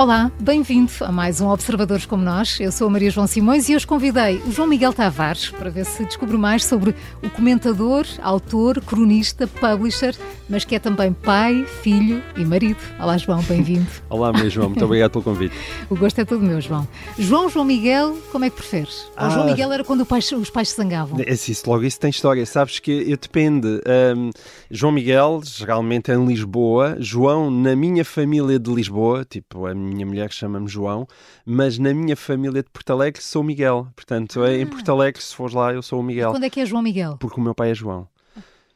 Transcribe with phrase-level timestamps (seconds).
[0.00, 2.58] Olá, bem-vindo a mais um Observadores como Nós.
[2.58, 5.84] Eu sou a Maria João Simões e hoje convidei o João Miguel Tavares para ver
[5.84, 10.16] se descubro mais sobre o comentador, autor, cronista, publisher,
[10.48, 12.78] mas que é também pai, filho e marido.
[12.98, 13.86] Olá, João, bem-vindo.
[14.08, 15.54] Olá, Maria João, muito obrigado pelo convite.
[15.90, 16.88] o gosto é todo meu, João.
[17.18, 19.06] João, João Miguel, como é que preferes?
[19.14, 21.20] Ah, o João Miguel era quando pai, os pais se zangavam.
[21.20, 22.46] É, isso, logo isso tem história.
[22.46, 23.82] Sabes que eu depende.
[24.16, 24.30] Um,
[24.70, 26.96] João Miguel, geralmente é em Lisboa.
[26.98, 31.06] João, na minha família de Lisboa, tipo a minha minha mulher chama-me João,
[31.44, 33.88] mas na minha família de Porto Alegre sou Miguel.
[33.94, 34.52] Portanto, ah.
[34.52, 36.30] em Porto Alegre, se fores lá, eu sou o Miguel.
[36.30, 37.16] E quando é que é João Miguel?
[37.18, 38.08] Porque o meu pai é João.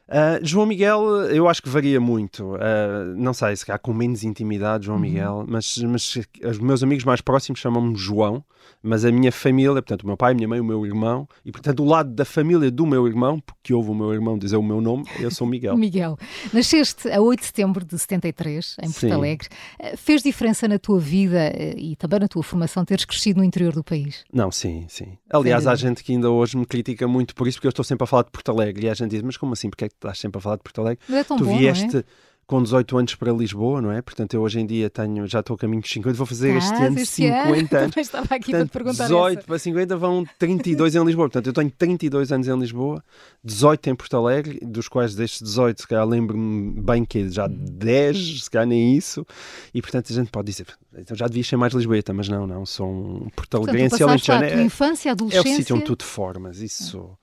[0.07, 1.01] Uh, João Miguel,
[1.31, 2.53] eu acho que varia muito.
[2.55, 5.01] Uh, não sei, se há com menos intimidade, João uhum.
[5.01, 8.43] Miguel, mas, mas os meus amigos mais próximos chamam-me João,
[8.83, 11.51] mas a minha família, portanto, o meu pai, a minha mãe, o meu irmão, e
[11.51, 14.63] portanto, o lado da família do meu irmão, porque houve o meu irmão dizer o
[14.63, 15.75] meu nome, eu sou Miguel.
[15.77, 16.17] Miguel,
[16.53, 19.11] nasceste a 8 de setembro de 73, em Porto Sim.
[19.11, 19.47] Alegre.
[19.79, 23.73] Uh, fez diferença na tua vida e também na tua formação teres crescido no interior
[23.73, 24.23] do país?
[24.31, 25.17] Não, sim, sim.
[25.31, 28.03] Aliás, há gente que ainda hoje me critica muito por isso, porque eu estou sempre
[28.03, 29.69] a falar de Porto Alegre, e a gente diz, mas como assim?
[29.69, 31.03] Porque é estás sempre a falar de Porto Alegre.
[31.07, 32.03] Mas é tão tu bom, vieste é?
[32.47, 34.01] com 18 anos para Lisboa, não é?
[34.01, 36.73] Portanto, eu hoje em dia tenho, já estou a caminho dos 50, vou fazer este
[36.75, 37.97] ano este 50 anos.
[37.97, 39.47] estava aqui Portanto, para te perguntar 18 essa.
[39.47, 41.25] para 50 vão 32 em Lisboa.
[41.25, 43.03] Portanto, eu tenho 32 anos em Lisboa,
[43.43, 48.43] 18 em Porto Alegre, dos quais destes 18, se calhar lembro-me bem que já 10,
[48.43, 49.25] se calhar nem isso.
[49.73, 52.63] E, portanto, a gente pode dizer, então já devia ser mais lisboeta, mas não, não,
[52.63, 53.97] sou um porto alegrense.
[53.97, 55.49] Portanto, a tua infância, adolescência...
[55.49, 57.17] É o sítio onde tu te formas, isso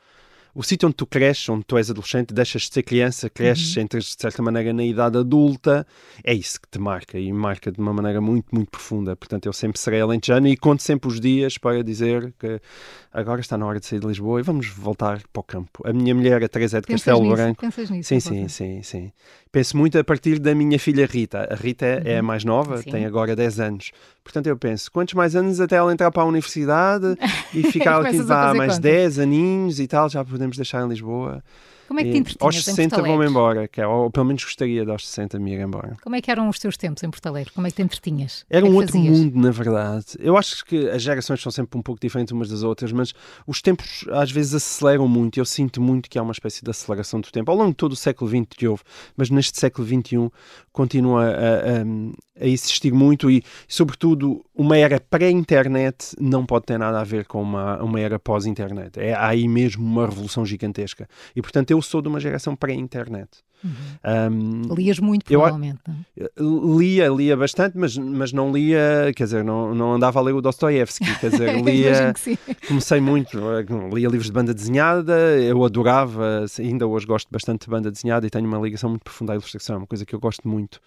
[0.55, 3.83] o sítio onde tu cresces, onde tu és adolescente, deixas de ser criança, cresces, uhum.
[3.83, 5.87] entras de certa maneira na idade adulta,
[6.23, 9.17] é isso que te marca e marca de uma maneira muito, muito profunda.
[9.17, 12.61] Portanto, eu sempre serei alentejano e conto sempre os dias para dizer que
[13.13, 15.83] agora está na hora de sair de Lisboa e vamos voltar para o campo.
[15.87, 17.37] A minha mulher, a Teresa de Pensas Castelo nisso?
[17.37, 17.61] Branco.
[17.61, 18.09] Pensas nisso?
[18.09, 19.13] Sim, sim, sim, sim.
[19.51, 21.49] Penso muito a partir da minha filha Rita.
[21.51, 22.11] A Rita uhum.
[22.11, 22.27] é a uhum.
[22.27, 22.91] mais nova, sim.
[22.91, 23.91] tem agora 10 anos.
[24.25, 27.17] Portanto, eu penso, quantos mais anos até ela entrar para a universidade
[27.53, 28.81] e ficar aqui mais conta.
[28.81, 31.43] 10 aninhos e tal, já podemos deixar em Lisboa.
[31.93, 34.83] Como é que te entretinhas Aos 60 vou-me embora, que é, ou pelo menos gostaria
[34.83, 35.95] de aos 60 me ir embora.
[36.03, 37.53] Como é que eram os teus tempos em Porto Alegre?
[37.53, 38.47] Como é que te entretinhas?
[38.49, 39.19] Era um é outro fazias?
[39.19, 40.07] mundo, na verdade.
[40.19, 43.13] Eu acho que as gerações são sempre um pouco diferentes umas das outras, mas
[43.47, 45.39] os tempos às vezes aceleram muito.
[45.39, 47.51] Eu sinto muito que há uma espécie de aceleração do tempo.
[47.51, 48.83] Ao longo de todo o século XX que houve,
[49.15, 50.31] mas neste século XXI
[50.73, 57.01] continua a, a, a existir muito e, sobretudo, uma era pré-internet não pode ter nada
[57.01, 58.99] a ver com uma, uma era pós-internet.
[58.99, 61.07] É há aí mesmo uma revolução gigantesca.
[61.37, 63.45] E, portanto, eu sou de uma geração pré-internet.
[63.65, 64.71] Uhum.
[64.71, 65.81] Um, Lias muito, provavelmente.
[66.17, 70.35] Eu, lia, lia bastante, mas, mas não lia, quer dizer, não, não andava a ler
[70.35, 72.13] o Dostoiévski, quer dizer, lia.
[72.67, 73.39] comecei muito,
[73.93, 78.31] lia livros de banda desenhada, eu adorava, ainda hoje gosto bastante de banda desenhada e
[78.31, 80.81] tenho uma ligação muito profunda à ilustração, uma coisa que eu gosto muito.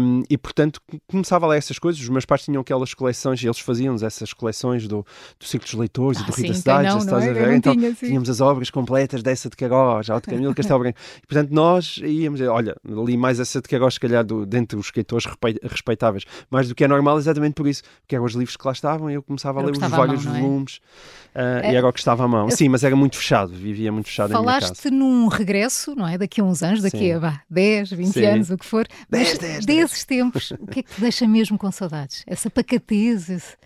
[0.00, 2.00] Um, e portanto, começava a ler essas coisas.
[2.00, 5.04] Os meus pais tinham aquelas coleções, e eles faziam essas coleções do,
[5.38, 7.30] do Círculo dos Leitores ah, e do Rita Cidades, não, estás é?
[7.30, 7.52] a ver?
[7.52, 10.98] Então, tinha, tínhamos as obras completas dessa de Queiroz, Alto Camilo Castelo Branco.
[11.22, 14.86] E, portanto, nós íamos, olha, li mais essa de Queiroz, se calhar, do, dentre os
[14.86, 15.26] escritores
[15.62, 18.72] respeitáveis, mais do que é normal, exatamente por isso, porque eram os livros que lá
[18.72, 20.40] estavam e eu começava a ler os vários mão, é?
[20.40, 22.50] volumes uh, é, e era o que estava à mão.
[22.50, 26.18] Sim, mas era muito fechado, vivia muito fechado Falaste num regresso, não é?
[26.18, 27.12] Daqui a uns anos, daqui Sim.
[27.12, 28.24] a bah, 10, 20 Sim.
[28.24, 28.86] anos, o que for.
[29.10, 30.04] 10, 10, desses 10.
[30.04, 32.24] tempos, o que é que te deixa mesmo com saudades?
[32.26, 33.56] Essa pacatez, esse...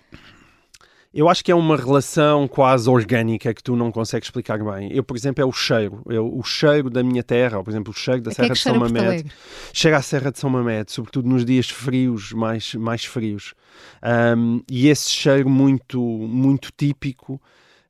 [1.15, 4.91] Eu acho que é uma relação quase orgânica que tu não consegues explicar bem.
[4.93, 6.01] Eu, por exemplo, é o cheiro.
[6.07, 8.53] Eu, o cheiro da minha terra, ou, por exemplo, o cheiro da é Serra é
[8.53, 9.31] de São Mamede.
[9.75, 13.53] Chega à Serra de São Mamede, sobretudo nos dias frios, mais, mais frios.
[14.37, 17.41] Um, e esse cheiro muito, muito típico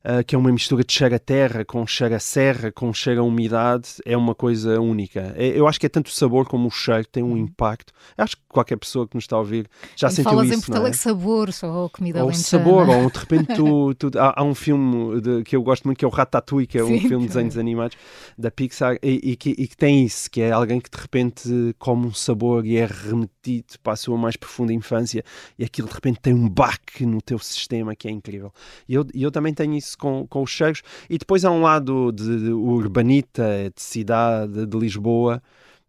[0.05, 3.21] uh, que é uma mistura de cheiro a terra com cheiro a serra, com cheiro
[3.21, 5.33] a umidade, é uma coisa única.
[5.35, 7.37] É, eu acho que é tanto o sabor como o cheiro tem um uhum.
[7.37, 7.93] impacto.
[8.17, 10.53] Eu acho que qualquer pessoa que nos está a ouvir já Quando sentiu falas isso.
[10.53, 11.01] em Porto Alegre, é?
[11.01, 15.43] sabor, só comida Ou sabor, ou de repente tu, tu há, há, um filme de,
[15.43, 17.57] que eu gosto muito que é o Ratatouille, que é Sim, um filme de desenhos
[17.57, 17.97] animados
[18.37, 21.75] da Pixar e, e, que, e, que, tem isso, que é alguém que de repente
[21.79, 25.23] come um sabor e é remetido para a sua mais profunda infância
[25.57, 28.51] e aquilo de repente tem um baque no teu sistema que é incrível.
[28.87, 30.81] E eu, eu também tenho isso com, com os cheiros.
[31.09, 35.41] E depois há um lado de, de urbanita, de cidade, de Lisboa,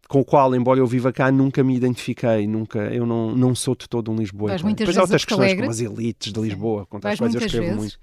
[0.07, 3.75] com o qual, embora eu viva cá, nunca me identifiquei, nunca, eu não, não sou
[3.75, 4.51] de todo um Lisboa.
[4.57, 7.77] Depois há outras questões como as elites de Lisboa, contra as quais eu escrevo vezes?
[7.77, 7.99] muito.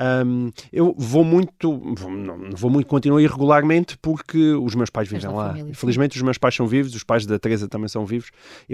[0.00, 1.70] Um, eu vou muito,
[2.08, 5.48] não, vou muito, continuo irregularmente porque os meus pais vivem lá.
[5.48, 8.30] Família, Infelizmente, os meus pais são vivos, os pais da Teresa também são vivos.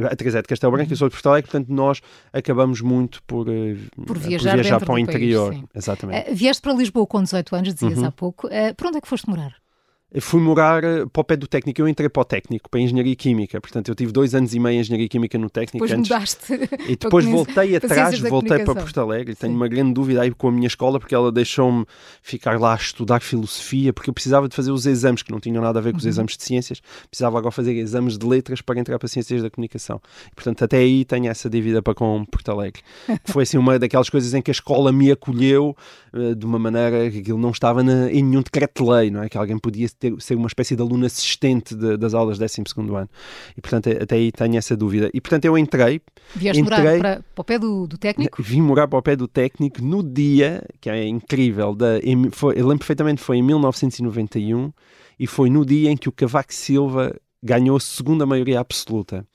[0.08, 0.92] A Teresa é de Castelo Branco, uhum.
[0.92, 2.00] eu sou de Porto Alegre, portanto, nós
[2.32, 3.76] acabamos muito por, eh,
[4.06, 5.52] por viajar, por viajar para o país, interior.
[5.52, 5.64] Sim.
[5.74, 6.30] Exatamente.
[6.30, 8.04] Uh, vieste para Lisboa com 18 anos, dizias uhum.
[8.04, 8.46] há pouco.
[8.46, 9.65] Uh, para onde é que foste morar?
[10.20, 11.80] Fui morar eh, para o pé do técnico.
[11.80, 13.60] Eu entrei para o técnico, para a engenharia química.
[13.60, 15.84] Portanto, eu tive dois anos e meio em engenharia química no técnico.
[15.84, 16.52] Depois antes, mudaste.
[16.88, 19.34] E depois voltei atrás, voltei para Porto Alegre.
[19.34, 19.40] Sim.
[19.40, 21.84] Tenho uma grande dúvida aí com a minha escola, porque ela deixou-me
[22.22, 25.62] ficar lá a estudar filosofia, porque eu precisava de fazer os exames que não tinham
[25.62, 26.10] nada a ver com os uhum.
[26.10, 26.80] exames de ciências.
[27.10, 30.00] Precisava agora fazer exames de letras para entrar para ciências da comunicação.
[30.30, 32.82] E, portanto, até aí tenho essa dívida para com Porto Alegre.
[33.26, 35.76] Foi assim uma daquelas coisas em que a escola me acolheu
[36.12, 39.28] uh, de uma maneira que aquilo não estava na, em nenhum decreto-lei, não é?
[39.28, 42.62] Que alguém podia ter, ser uma espécie de aluno assistente de, das aulas 12
[42.94, 43.08] ano.
[43.56, 45.10] E, portanto, até aí tenho essa dúvida.
[45.12, 46.00] E, portanto, eu entrei.
[46.34, 48.42] Vieste entrei, morar para, para, o pé do, do, técnico?
[48.42, 52.00] Vim morar para o pé do técnico no dia, que é incrível, da,
[52.32, 54.72] foi, eu lembro perfeitamente, foi em 1991
[55.18, 59.26] e foi no dia em que o Cavaco Silva ganhou a segunda maioria absoluta.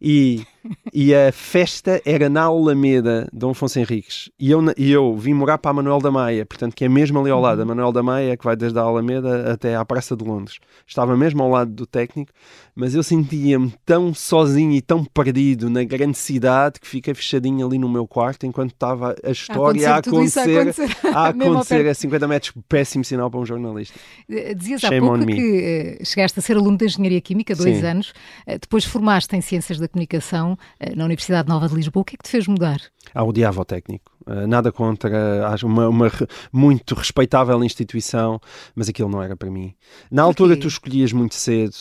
[0.00, 0.44] E,
[0.92, 4.30] e a festa era na Alameda, Dom Afonso Henriques.
[4.38, 7.18] E eu, e eu vim morar para a Manuel da Maia, portanto, que é mesmo
[7.18, 7.60] ali ao lado.
[7.60, 7.68] A uhum.
[7.68, 10.58] Manuel da Maia, que vai desde a Alameda até à Praça de Londres.
[10.86, 12.32] Estava mesmo ao lado do técnico,
[12.74, 17.78] mas eu sentia-me tão sozinho e tão perdido na grande cidade que fiquei fechadinho ali
[17.78, 22.28] no meu quarto enquanto estava a história a acontecer, a acontecer, a, acontecer a 50
[22.28, 22.52] metros.
[22.68, 23.98] Péssimo sinal para um jornalista.
[24.28, 27.78] Eh, dizias Shame há pouco que uh, chegaste a ser aluno de Engenharia Química, dois
[27.78, 27.86] Sim.
[27.86, 28.10] anos,
[28.46, 32.02] uh, depois formaste em Ciências da Comunicação uh, na Universidade Nova de Lisboa.
[32.02, 32.80] O que é que te fez mudar?
[33.14, 34.12] Ah, odiava o técnico.
[34.26, 36.10] Uh, nada contra, acho uma, uma
[36.52, 38.40] muito respeitável instituição,
[38.74, 39.74] mas aquilo não era para mim.
[40.10, 41.74] Na altura tu escolhias muito cedo.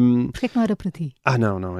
[0.00, 0.28] Um...
[0.28, 1.14] Porquê é que não era para ti?
[1.24, 1.76] Ah, não, não.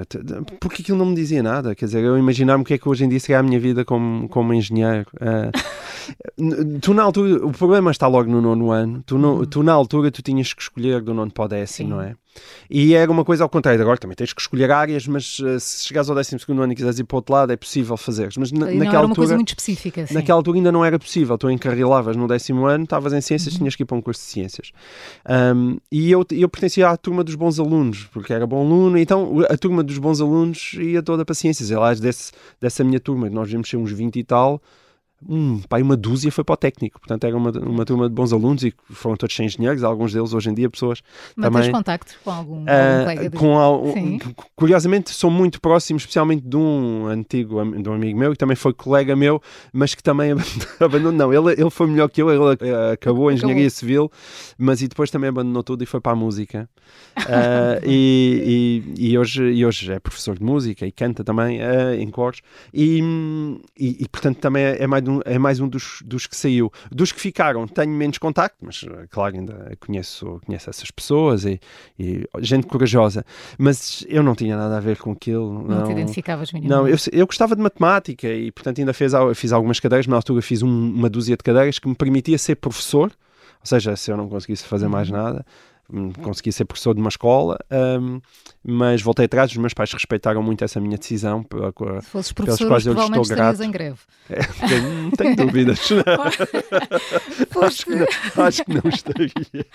[0.61, 1.75] Porque aquilo não me dizia nada.
[1.75, 3.85] Quer dizer, eu imaginava-me o que é que hoje em dia seria a minha vida
[3.85, 5.07] como, como engenheiro.
[6.39, 9.03] Uh, tu na altura, o problema está logo no nono ano.
[9.05, 9.45] Tu, no, uhum.
[9.45, 12.15] tu na altura tu tinhas que escolher do nono para o décimo, não é?
[12.71, 13.81] E era uma coisa ao contrário.
[13.81, 16.99] Agora também tens que escolher áreas, mas uh, se chegares ao 12 ano e quiseres
[16.99, 18.29] ir para o outro lado, é possível fazer.
[18.37, 20.07] Mas na, naquela era uma altura, coisa muito específica.
[20.11, 21.37] Naquela altura ainda não era possível.
[21.39, 23.59] Tu encarrilavas no décimo ano, estavas em ciências, uhum.
[23.59, 24.73] tinhas que ir para um curso de ciências.
[25.29, 28.99] Um, e eu, eu pertencia à turma dos bons alunos, porque era bom aluno.
[28.99, 31.71] Então a turma dos bons alunos ia toda para ciências.
[31.71, 34.61] Aliás, desse, dessa minha turma, nós vimos ser uns 20 e tal
[35.29, 37.01] um, pai, uma dúzia foi para o técnico.
[37.01, 40.33] Portanto, era uma, uma turma de bons alunos e foram todos sem engenheiros, alguns deles
[40.33, 41.03] hoje em dia pessoas.
[41.37, 43.39] Mas também, tens contacto com algum, uh, algum colega?
[43.39, 43.83] Com al,
[44.55, 48.73] curiosamente, sou muito próximo, especialmente de um antigo de um amigo meu, que também foi
[48.73, 49.41] colega meu,
[49.73, 50.33] mas que também
[50.81, 51.13] abandonou.
[51.13, 54.11] Não, ele, ele foi melhor que eu, ele acabou a engenharia civil,
[54.59, 56.69] mas e depois também abandonou tudo e foi para a música.
[57.19, 61.95] Uh, e, e, e, hoje, e hoje é professor de música e canta também uh,
[61.99, 62.41] em cores.
[62.73, 63.01] E,
[63.79, 66.73] e, e portanto, também é, é mais um, é mais um dos, dos que saiu.
[66.91, 71.61] Dos que ficaram, tenho menos contacto, mas eh, claro, ainda conheço, conheço essas pessoas e,
[71.99, 73.25] e gente corajosa.
[73.59, 75.63] Mas eu não tinha nada a ver com aquilo.
[75.63, 79.53] Não, não te identificavas Não, eu, eu gostava de matemática e, portanto, ainda fez, fiz
[79.53, 80.07] algumas cadeiras.
[80.07, 83.13] Na altura, fiz um, uma dúzia de cadeiras que me permitia ser professor.
[83.61, 85.17] Ou seja, se eu não conseguisse fazer mais uhum.
[85.17, 85.47] nada,
[86.23, 87.59] consegui ser professor de uma escola,
[88.01, 88.21] um,
[88.63, 89.51] mas voltei atrás.
[89.51, 91.73] Os meus pais respeitaram muito essa minha decisão, pela,
[92.03, 93.63] Se fosses professor, quais eu lhes estou grato.
[93.63, 93.99] em greve.
[94.29, 95.81] É, tenho, tenho dúvidas.
[97.63, 98.07] acho, que não,
[98.45, 99.67] acho que não estaria.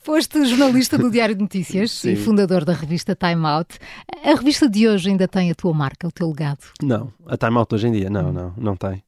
[0.00, 2.12] Foste jornalista do Diário de Notícias Sim.
[2.12, 3.78] e fundador da revista Time Out.
[4.24, 6.64] A revista de hoje ainda tem a tua marca, o teu legado?
[6.82, 9.02] Não, a Time Out hoje em dia, não, não, não tem.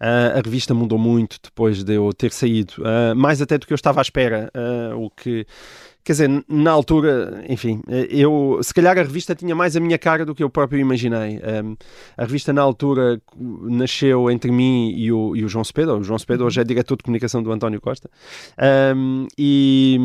[0.00, 3.72] Uh, a revista mudou muito depois de eu ter saído, uh, mais até do que
[3.72, 4.50] eu estava à espera.
[4.54, 5.46] Uh, o que
[6.06, 10.24] Quer dizer, na altura, enfim, eu se calhar a revista tinha mais a minha cara
[10.24, 11.40] do que eu próprio imaginei.
[11.64, 11.76] Um,
[12.16, 15.96] a revista na altura nasceu entre mim e o, e o João Cepeda.
[15.96, 18.08] O João Cepeda hoje é diretor de comunicação do António Costa.
[18.96, 19.98] Um, e,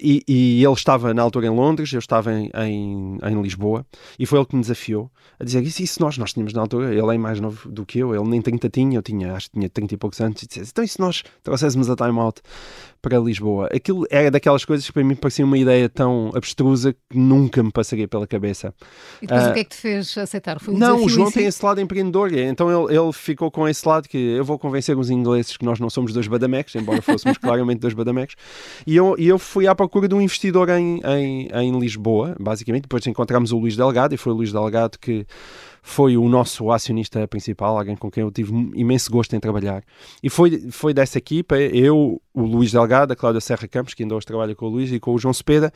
[0.00, 3.84] e, e, ele estava na altura em Londres, eu estava em, em, em, Lisboa,
[4.18, 6.94] e foi ele que me desafiou a dizer isso, isso nós, nós tínhamos na altura,
[6.94, 9.58] ele é mais novo do que eu, ele nem 30 tinha, eu tinha, acho que
[9.58, 12.40] tinha 30 e poucos anos, e disse, então e se nós trouxéssemos a Time Out
[13.02, 13.68] para Lisboa?
[13.74, 17.72] Aquilo era daquelas coisas que para mim parecia uma ideia tão abstrusa que nunca me
[17.72, 18.74] passaria pela cabeça.
[19.20, 20.60] E depois uh, o que é que te fez aceitar?
[20.60, 23.86] Foi um não, o João tem esse lado empreendedor, então ele, ele ficou com esse
[23.88, 27.38] lado que eu vou convencer os ingleses que nós não somos dois badamecs, embora fôssemos
[27.38, 28.36] claramente dois badamecs,
[28.86, 32.82] e eu, e eu fui à procura de um investidor em, em, em Lisboa, basicamente,
[32.82, 35.26] depois encontramos o Luís Delgado, e foi o Luís Delgado que
[35.86, 39.84] foi o nosso acionista principal, alguém com quem eu tive imenso gosto em trabalhar.
[40.22, 44.14] E foi, foi dessa equipa, eu, o Luís Delgado, a Cláudia Serra Campos, que ainda
[44.14, 45.70] hoje trabalha com o Luís, e com o João Cepeda,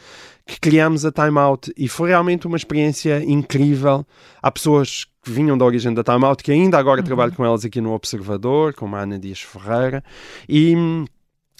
[0.47, 1.71] que criámos a Time Out.
[1.77, 4.03] E foi realmente uma experiência incrível.
[4.43, 7.07] Há pessoas que vinham da origem da Time Out, que ainda agora uhum.
[7.07, 10.03] trabalho com elas aqui no Observador, como a Ana Dias Ferreira.
[10.49, 10.75] E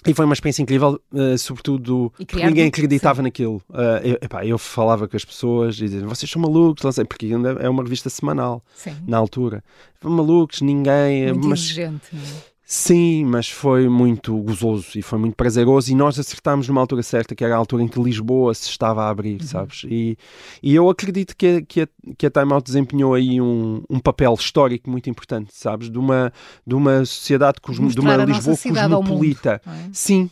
[0.07, 3.23] e foi uma experiência incrível, uh, sobretudo porque ninguém acreditava sim.
[3.23, 3.61] naquilo.
[3.69, 7.25] Uh, eu, epá, eu, falava com as pessoas e dizia, vocês são malucos, lancei, porque
[7.25, 8.95] ainda é uma revista semanal sim.
[9.05, 9.61] na altura.
[10.01, 11.27] Malucos, ninguém.
[11.33, 12.07] Muito mas, exigente.
[12.13, 12.49] Não é?
[12.71, 17.33] Sim, mas foi muito gozoso e foi muito prazeroso e nós acertámos numa altura certa,
[17.33, 19.47] que era a altura em que Lisboa se estava a abrir, uhum.
[19.47, 19.85] sabes?
[19.89, 20.15] E,
[20.61, 23.99] e eu acredito que, a, que, a, que a Time Out desempenhou aí um, um
[23.99, 25.89] papel histórico muito importante, sabes?
[25.89, 26.31] De uma,
[26.63, 29.59] de uma sociedade, cosmo, de uma Lisboa cosmopolita.
[29.65, 29.89] Mundo, é?
[29.91, 30.29] Sim,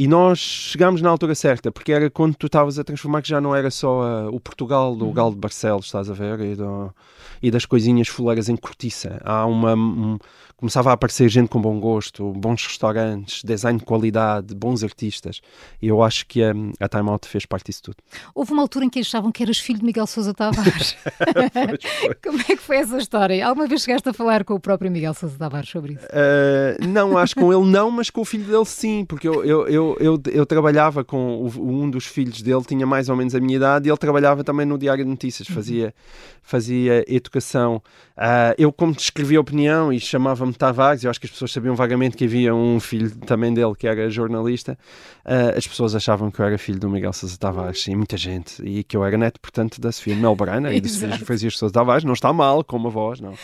[0.00, 3.40] e nós chegámos na altura certa, porque era quando tu estavas a transformar que já
[3.40, 5.12] não era só uh, o Portugal do uhum.
[5.12, 6.38] Galo de Barcelos, estás a ver?
[6.38, 6.94] E, do,
[7.42, 9.20] e das coisinhas fuleiras em cortiça.
[9.24, 9.74] Há uma.
[9.74, 10.16] Um,
[10.58, 15.40] começava a aparecer gente com bom gosto, bons restaurantes, design de qualidade, bons artistas.
[15.80, 16.50] E eu acho que a,
[16.80, 17.96] a Time Out fez parte disso tudo.
[18.34, 20.96] Houve uma altura em que achavam que eras filho de Miguel Sousa Tavares.
[22.22, 23.46] Como é que foi essa história?
[23.46, 26.06] Alguma vez chegaste a falar com o próprio Miguel Sousa Tavares sobre isso?
[26.06, 29.44] Uh, não, acho que com ele não, mas com o filho dele sim, porque eu,
[29.44, 33.34] eu, eu, eu, eu trabalhava com o, um dos filhos dele, tinha mais ou menos
[33.34, 35.94] a minha idade, e ele trabalhava também no Diário de Notícias, fazia,
[36.42, 37.82] fazia educação.
[38.16, 41.74] Uh, eu, como escrevia opinião e chamava chamava-me Tavares, eu acho que as pessoas sabiam
[41.74, 44.78] vagamente que havia um filho também dele que era jornalista,
[45.24, 48.62] uh, as pessoas achavam que eu era filho do Miguel Sousa Tavares, e muita gente,
[48.62, 52.32] e que eu era neto, portanto, da Sofia Melbrana e da Sofia Tavares, não está
[52.32, 53.34] mal com uma voz, não.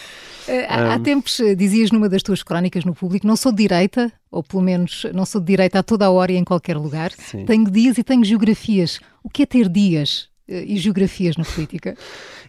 [0.68, 4.12] Há, há tempos eh, dizias numa das tuas crónicas no público, não sou de direita,
[4.30, 7.12] ou pelo menos não sou de direita a toda a hora e em qualquer lugar,
[7.12, 7.44] Sim.
[7.44, 9.00] tenho dias e tenho geografias.
[9.22, 10.28] O que é ter dias?
[10.46, 11.96] Eh, e geografias na política?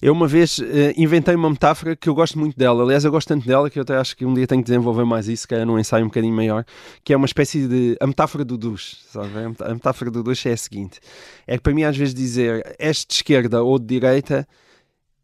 [0.02, 0.66] Eu uma vez uh,
[0.98, 2.84] inventei uma metáfora que eu gosto muito dela.
[2.84, 5.06] Aliás, eu gosto tanto dela que eu até acho que um dia tenho que desenvolver
[5.06, 6.66] mais isso, que é num ensaio um bocadinho maior,
[7.04, 7.98] que é uma espécie de...
[8.02, 9.30] a metáfora do duche, sabe?
[9.62, 11.00] A metáfora do duche é a seguinte.
[11.48, 14.46] É que para mim às vezes dizer és de esquerda ou de direita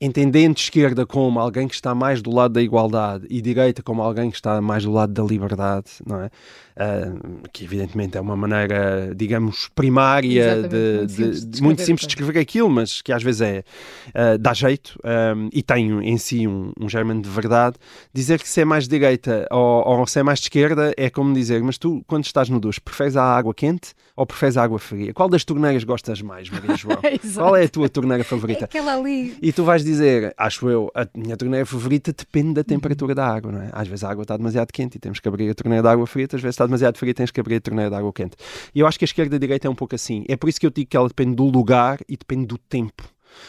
[0.01, 4.31] entendendo esquerda como alguém que está mais do lado da igualdade e direita como alguém
[4.31, 6.31] que está mais do lado da liberdade, não é?
[6.71, 12.07] Uh, que evidentemente é uma maneira, digamos, primária de, muito, de, simples de, muito simples
[12.07, 13.63] de escrever aquilo, mas que às vezes é
[14.09, 17.75] uh, dá jeito um, e tem em si um, um germen de verdade.
[18.13, 21.33] Dizer que se é mais direita ou, ou se é mais de esquerda é como
[21.33, 24.79] dizer, mas tu, quando estás no duche, preferes a água quente ou preferes a água
[24.79, 25.13] fria?
[25.13, 26.99] Qual das torneiras gostas mais, Maria João?
[27.35, 28.65] Qual é a tua torneira favorita?
[28.65, 29.35] Aquela ali.
[29.41, 33.51] E tu vais dizer, acho eu, a minha torneira favorita depende da temperatura da água,
[33.51, 33.69] não é?
[33.71, 36.05] Às vezes a água está demasiado quente e temos que abrir a torneira de água
[36.05, 38.35] fria, às vezes está demasiado fria tens que abrir a torneira de água quente.
[38.73, 40.23] E eu acho que a esquerda e a direita é um pouco assim.
[40.27, 43.03] É por isso que eu digo que ela depende do lugar e depende do tempo.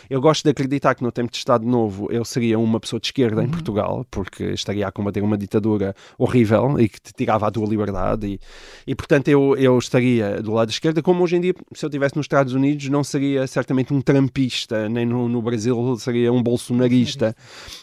[0.09, 3.07] Eu gosto de acreditar que no tempo de Estado Novo eu seria uma pessoa de
[3.07, 3.47] esquerda uhum.
[3.47, 7.67] em Portugal, porque estaria a combater uma ditadura horrível e que te tirava a tua
[7.67, 8.41] liberdade, e,
[8.87, 11.89] e portanto eu, eu estaria do lado da esquerda, como hoje em dia, se eu
[11.89, 16.43] estivesse nos Estados Unidos, não seria certamente um trampista, nem no, no Brasil seria um
[16.43, 17.35] bolsonarista,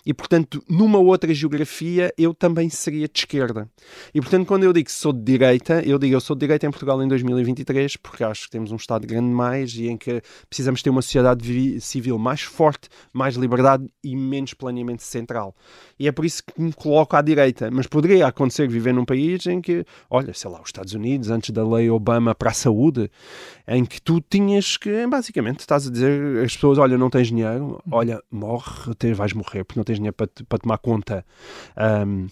[0.05, 3.69] e portanto, numa outra geografia, eu também seria de esquerda.
[4.13, 6.65] E portanto, quando eu digo que sou de direita, eu digo eu sou de direita
[6.65, 10.21] em Portugal em 2023, porque acho que temos um Estado grande demais e em que
[10.49, 11.45] precisamos ter uma sociedade
[11.89, 15.55] civil mais forte, mais liberdade e menos planeamento central.
[15.99, 17.69] E é por isso que me coloco à direita.
[17.71, 21.51] Mas poderia acontecer viver num país em que, olha, sei lá, os Estados Unidos, antes
[21.51, 23.09] da lei Obama para a saúde,
[23.67, 27.81] em que tu tinhas que, basicamente, estás a dizer às pessoas: olha, não tens dinheiro,
[27.91, 31.25] olha, morre, vais morrer porque não tens dinheiro para, para tomar conta.
[32.05, 32.27] Um,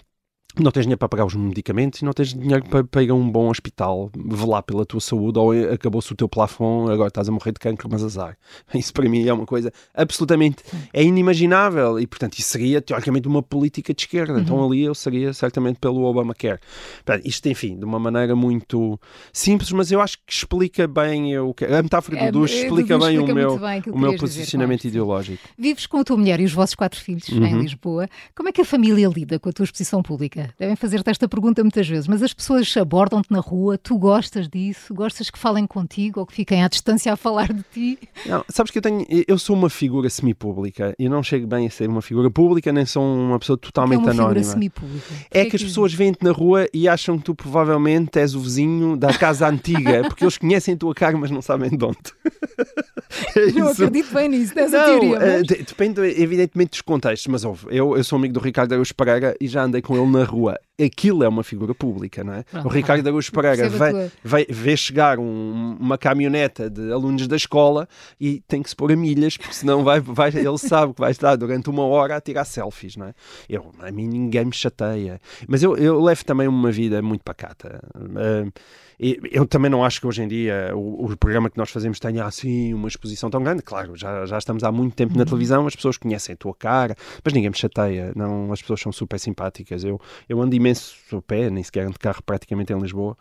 [0.55, 3.49] não tens dinheiro para pagar os medicamentos e não tens dinheiro para, a um bom
[3.49, 7.59] hospital velar pela tua saúde ou acabou-se o teu plafond, agora estás a morrer de
[7.59, 8.37] cancro, mas azar.
[8.73, 10.63] Isso para mim é uma coisa absolutamente
[10.93, 14.39] é inimaginável e, portanto, isso seria teoricamente uma política de esquerda.
[14.39, 14.63] Então, uhum.
[14.63, 16.59] Então ali eu seria certamente pelo Obamacare.
[17.05, 18.99] Portanto, isto, enfim, de uma maneira muito
[19.31, 22.97] simples, mas eu acho que explica bem o que a metáfora é, do duche explica,
[22.97, 25.47] bem explica o meu, bem o meu posicionamento dizer, ideológico.
[25.57, 27.45] Vives com a tua mulher e os vossos quatro filhos uhum.
[27.45, 28.07] em Lisboa.
[28.35, 30.36] Como é que a família lida com a tua exposição pública?
[30.57, 34.93] Devem fazer-te esta pergunta muitas vezes, mas as pessoas abordam-te na rua, tu gostas disso?
[34.93, 37.99] Gostas que falem contigo ou que fiquem à distância a falar de ti?
[38.25, 41.69] Não, sabes que eu tenho, eu sou uma figura semi-pública e não chego bem a
[41.69, 44.29] ser uma figura pública, nem sou uma pessoa totalmente é uma anónima.
[44.29, 45.13] Figura semi-pública?
[45.31, 48.39] É que, que as pessoas veem-te na rua e acham que tu provavelmente és o
[48.39, 51.97] vizinho da casa antiga, porque eles conhecem a tua cara, mas não sabem de onde.
[53.35, 55.19] É não acredito bem nisso, dessa não, teoria.
[55.19, 55.41] Mas...
[55.43, 59.35] Uh, depende, evidentemente, dos contextos, mas ouve, eu, eu sou amigo do Ricardo Araújo Pereira
[59.39, 62.43] e já andei com ele na rua aquilo é uma figura pública, não é?
[62.43, 63.09] Pronto, o Ricardo tá.
[63.09, 67.87] Araújo Pereira vai, vai, vê chegar um, uma caminhoneta de alunos da escola
[68.19, 71.11] e tem que se pôr a milhas, porque senão vai, vai, ele sabe que vai
[71.11, 73.13] estar durante uma hora a tirar selfies, não é?
[73.49, 75.19] Eu, a mim ninguém me chateia.
[75.47, 77.81] Mas eu, eu levo também uma vida muito pacata.
[77.95, 78.51] Uh,
[78.99, 82.25] eu também não acho que hoje em dia o, o, programa que nós fazemos tenha
[82.25, 83.61] assim uma exposição tão grande.
[83.61, 85.25] Claro, já, já estamos há muito tempo na uhum.
[85.25, 88.11] televisão, as pessoas conhecem a tua cara, mas ninguém me chateia.
[88.15, 89.83] Não, as pessoas são super simpáticas.
[89.83, 93.15] Eu, eu ando imenso a pé, nem sequer ando de carro praticamente em Lisboa,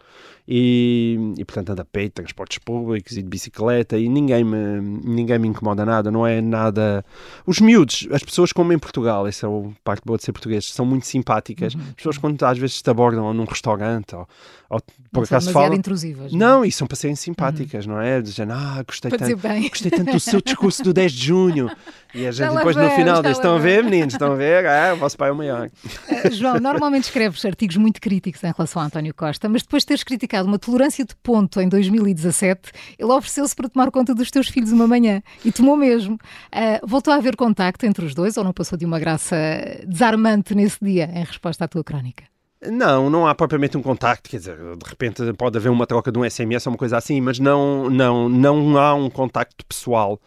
[0.49, 5.38] e, e portanto ando a pé, transportes públicos e de bicicleta, e ninguém me, ninguém
[5.38, 7.04] me incomoda nada, não é nada.
[7.47, 10.73] Os miúdos, as pessoas como em Portugal, essa é a parte boa de ser português,
[10.73, 11.75] são muito simpáticas.
[11.75, 11.83] Uhum.
[11.83, 14.26] As pessoas, quando às vezes te abordam num restaurante ou,
[14.71, 14.80] ou
[15.12, 15.66] por acaso falam.
[15.75, 16.33] Intrusivas.
[16.33, 16.51] Não, é?
[16.51, 17.95] não, e são para serem simpáticas, uhum.
[17.95, 18.21] não é?
[18.21, 19.37] Dizendo, ah, gostei tanto,
[19.69, 21.71] gostei tanto do seu discurso do 10 de junho.
[22.15, 24.67] E a gente depois no final diz: estão a ver, meninos, estão a ver?
[24.67, 25.69] Ah, o vosso pai é o maior.
[25.69, 29.89] Uh, João, normalmente escreves artigos muito críticos em relação a António Costa, mas depois de
[29.89, 34.49] teres criticado uma tolerância de ponto em 2017, ele ofereceu-se para tomar conta dos teus
[34.49, 36.15] filhos uma manhã e tomou mesmo.
[36.15, 39.37] Uh, voltou a haver contacto entre os dois ou não passou de uma graça
[39.87, 42.25] desarmante nesse dia em resposta à tua crónica?
[42.71, 46.19] Não, não há propriamente um contacto, quer dizer, de repente pode haver uma troca de
[46.19, 50.21] um SMS ou uma coisa assim, mas não, não, não há um contacto pessoal.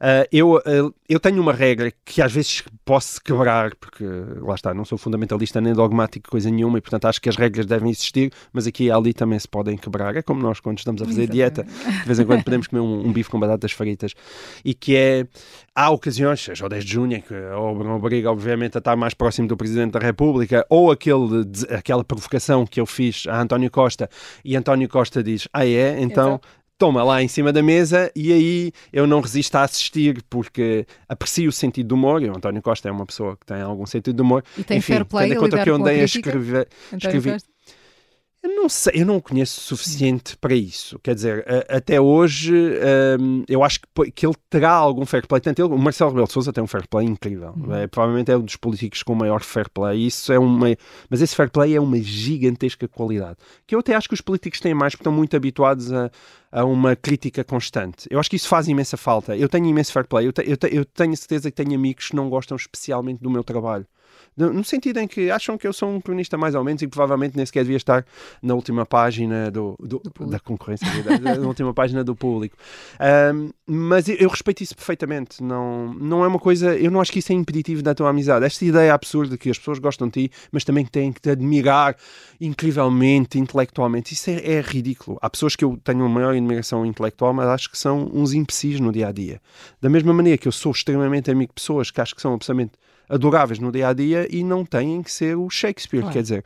[0.00, 4.02] Uh, eu, uh, eu tenho uma regra que às vezes posso quebrar, porque
[4.40, 7.66] lá está, não sou fundamentalista nem dogmático, coisa nenhuma, e portanto acho que as regras
[7.66, 10.16] devem existir, mas aqui e ali também se podem quebrar.
[10.16, 13.08] É como nós quando estamos a fazer dieta, de vez em quando podemos comer um,
[13.08, 14.14] um, bife com batatas fritas,
[14.64, 15.26] e que é,
[15.74, 19.56] há ocasiões, seja o 10 de junho, que obriga obviamente a estar mais próximo do
[19.56, 24.08] Presidente da República, ou aquele, aquela provocação que eu fiz a António Costa,
[24.42, 26.40] e António Costa diz, ah é, então
[26.80, 31.50] toma lá em cima da mesa e aí eu não resisto a assistir porque aprecio
[31.50, 32.22] o sentido do humor.
[32.22, 34.42] E o António Costa é uma pessoa que tem algum sentido de humor.
[34.56, 36.68] E tem Enfim, fair play tendo em conta que eu andei a, escrever.
[36.90, 37.36] Escrevi,
[38.42, 40.98] eu não sei, eu não o conheço suficiente para isso.
[41.00, 42.54] Quer dizer, até hoje
[43.20, 45.42] um, eu acho que, que ele terá algum fair play.
[45.42, 47.52] Tanto ele, o Marcelo Rebelo de Sousa tem um fair play incrível.
[47.54, 47.74] Uhum.
[47.74, 50.06] É, provavelmente é um dos políticos com maior fair play.
[50.06, 50.68] Isso é uma,
[51.10, 53.36] mas esse fair play é uma gigantesca qualidade.
[53.66, 56.10] Que eu até acho que os políticos têm mais porque estão muito habituados a,
[56.50, 58.08] a uma crítica constante.
[58.10, 59.36] Eu acho que isso faz imensa falta.
[59.36, 60.26] Eu tenho imenso fair play.
[60.26, 63.30] Eu, te, eu, te, eu tenho certeza que tenho amigos que não gostam especialmente do
[63.30, 63.86] meu trabalho
[64.36, 67.36] no sentido em que acham que eu sou um cronista mais ou menos e provavelmente
[67.36, 68.04] nem sequer devia estar
[68.42, 72.56] na última página do, do, do da concorrência, da, na última página do público.
[73.34, 75.42] Um, mas eu, eu, respeito isso perfeitamente.
[75.42, 78.44] Não, não é uma coisa, eu não acho que isso é impeditivo da tua amizade.
[78.44, 81.96] Esta ideia absurda que as pessoas gostam de ti, mas também têm que te admirar
[82.40, 85.18] incrivelmente, intelectualmente, isso é, é ridículo.
[85.20, 88.80] Há pessoas que eu tenho uma maior admiração intelectual, mas acho que são uns imbecis
[88.80, 89.40] no dia a dia.
[89.80, 92.72] Da mesma maneira que eu sou extremamente amigo de pessoas que acho que são absolutamente
[93.10, 96.14] adoráveis no dia a dia e não têm que ser o Shakespeare, claro.
[96.14, 96.44] quer dizer.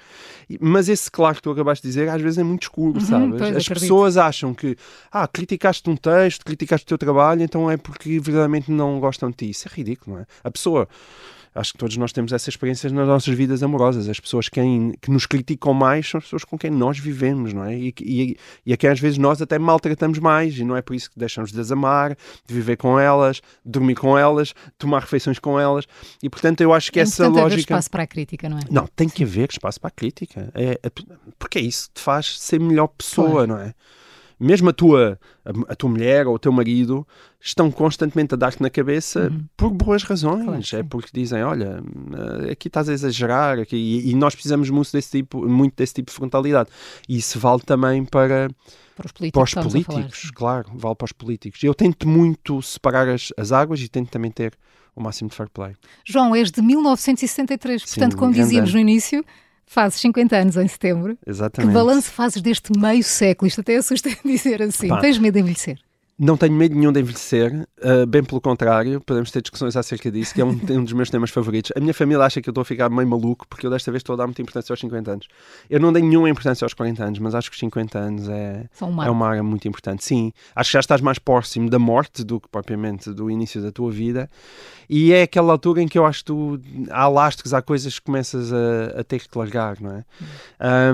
[0.59, 3.35] Mas esse claro que tu acabaste de dizer às vezes é muito escuro, uhum, sabes?
[3.35, 3.74] As acredito.
[3.74, 4.77] pessoas acham que,
[5.12, 9.37] ah, criticaste um texto, criticaste o teu trabalho, então é porque verdadeiramente não gostam de
[9.37, 9.50] ti.
[9.50, 10.27] Isso é ridículo, não é?
[10.42, 10.88] A pessoa
[11.54, 14.08] acho que todos nós temos essas experiências nas nossas vidas amorosas.
[14.08, 17.64] As pessoas quem, que nos criticam mais são as pessoas com quem nós vivemos, não
[17.64, 17.76] é?
[17.76, 18.36] E, e,
[18.66, 21.18] e a quem às vezes nós até maltratamos mais, e não é por isso que
[21.18, 25.86] deixamos de as amar, de viver com elas, dormir com elas, tomar refeições com elas.
[26.22, 27.46] E portanto eu acho que é essa lógica.
[27.46, 28.62] haver espaço para a crítica, não é?
[28.70, 29.14] Não, tem Sim.
[29.14, 30.50] que haver espaço para a crítica.
[30.54, 30.90] É, é,
[31.38, 33.46] porque é isso que te faz ser melhor pessoa, claro.
[33.46, 33.74] não é?
[34.38, 37.06] Mesmo a tua, a, a, tua mulher ou o teu marido
[37.40, 39.44] estão constantemente a dar-te na cabeça uhum.
[39.56, 40.44] por boas razões.
[40.44, 41.82] Claro, é porque dizem, olha,
[42.46, 45.94] eh, aqui estás a exagerar, aqui, e, e, nós precisamos muito desse, tipo, muito desse
[45.94, 46.70] tipo de frontalidade.
[47.08, 48.48] E isso vale também para,
[48.96, 51.62] para os políticos, para os políticos claro, vale para os políticos.
[51.62, 54.54] Eu tento muito separar as, as águas e tento também ter
[54.96, 55.74] o máximo de fair play.
[56.04, 59.24] João, és de 1963, Sim, portanto, como dizíamos no início,
[59.66, 61.18] Fazes 50 anos em setembro.
[61.27, 61.70] Exatamente.
[61.70, 63.48] Que balanço fazes deste meio século?
[63.48, 64.88] Isto até assusta dizer assim.
[64.88, 65.00] Pá.
[65.00, 65.79] Tens medo de envelhecer?
[66.16, 70.33] Não tenho medo nenhum de envelhecer, uh, bem pelo contrário, podemos ter discussões acerca disso,
[70.33, 71.72] que é um, um, dos meus temas favoritos.
[71.77, 74.00] A minha família acha que eu estou a ficar meio maluco, porque eu desta vez
[74.00, 75.29] estou a dar muita importância aos 50 anos.
[75.68, 78.68] Eu não dei nenhuma importância aos 40 anos, mas acho que os 50 anos é,
[78.81, 80.05] é uma área muito importante.
[80.05, 83.72] Sim, acho que já estás mais próximo da morte do que propriamente do início da
[83.72, 84.31] tua vida,
[84.88, 88.05] e é aquela altura em que eu acho que tu, há lastros, há coisas que
[88.05, 90.05] começas a, a ter que largar, não é?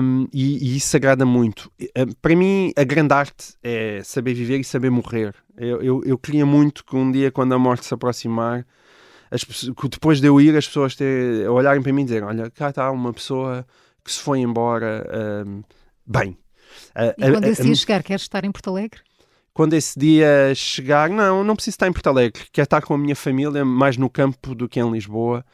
[0.01, 1.71] Um, e, e, isso agrada muito.
[1.79, 5.10] Uh, para mim, a grande arte é saber viver e saber morrer.
[5.57, 8.65] Eu, eu, eu queria muito que um dia, quando a morte se aproximar,
[9.29, 12.49] as, que depois de eu ir, as pessoas ter, olharem para mim e dizer: Olha,
[12.49, 13.65] cá está uma pessoa
[14.03, 15.07] que se foi embora
[15.45, 15.63] um,
[16.05, 16.37] bem.
[17.17, 19.01] E quando esse dia chegar, queres estar em Porto Alegre?
[19.53, 22.97] quando esse dia chegar, não, não preciso estar em Porto Alegre, quero estar com a
[22.97, 25.45] minha família mais no campo do que em Lisboa,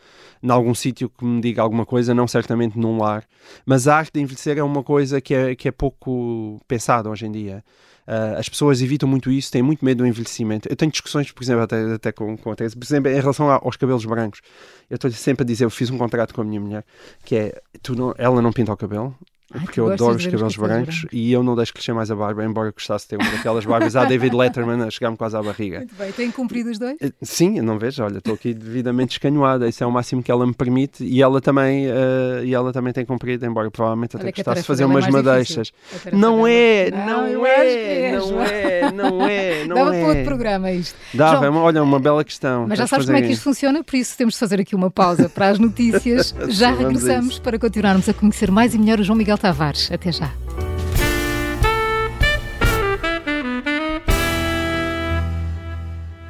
[0.41, 3.25] em algum sítio que me diga alguma coisa, não certamente num lar.
[3.65, 7.25] Mas a arte de envelhecer é uma coisa que é, que é pouco pensada hoje
[7.25, 7.63] em dia.
[8.07, 10.69] Uh, as pessoas evitam muito isso, têm muito medo do envelhecimento.
[10.69, 13.49] Eu tenho discussões, por exemplo, até, até com, com a Teresa, por exemplo, em relação
[13.51, 14.41] aos cabelos brancos.
[14.89, 16.85] Eu estou sempre a dizer, eu fiz um contrato com a minha mulher,
[17.25, 19.13] que é, tu não, ela não pinta o cabelo,
[19.53, 22.15] Ai, porque eu adoro os cabelos brancos, brancos, e eu não deixo crescer mais a
[22.15, 25.41] barba, embora gostasse de ter uma daquelas barbas à David Letterman a chegar-me quase à
[25.41, 25.77] barriga.
[25.79, 26.97] Muito bem, tem cumprido os dois?
[26.99, 30.45] Eh, sim, não vejo, olha, estou aqui devidamente escanhoada, isso é o máximo que ela
[30.45, 34.61] me permite e ela também, uh, e ela também tem cumprido, embora provavelmente até gostasse
[34.61, 35.71] de fazer umas é madeixas.
[36.11, 39.99] Não é, não, não é, não é, não é, não Dava é.
[40.01, 40.97] para outro programa isto.
[41.13, 42.67] Dava, João, olha, uma bela questão.
[42.67, 44.91] Mas já sabes como é que isto funciona, por isso temos de fazer aqui uma
[44.91, 46.35] pausa para as notícias.
[46.49, 49.91] já regressamos para continuarmos a conhecer mais e melhor o João Miguel Tavares.
[49.91, 50.46] Até já.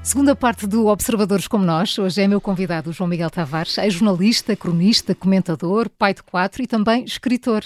[0.07, 1.99] Segunda parte do Observadores como Nós.
[1.99, 6.65] Hoje é meu convidado João Miguel Tavares, é jornalista, cronista, comentador, pai de quatro e
[6.65, 7.65] também escritor.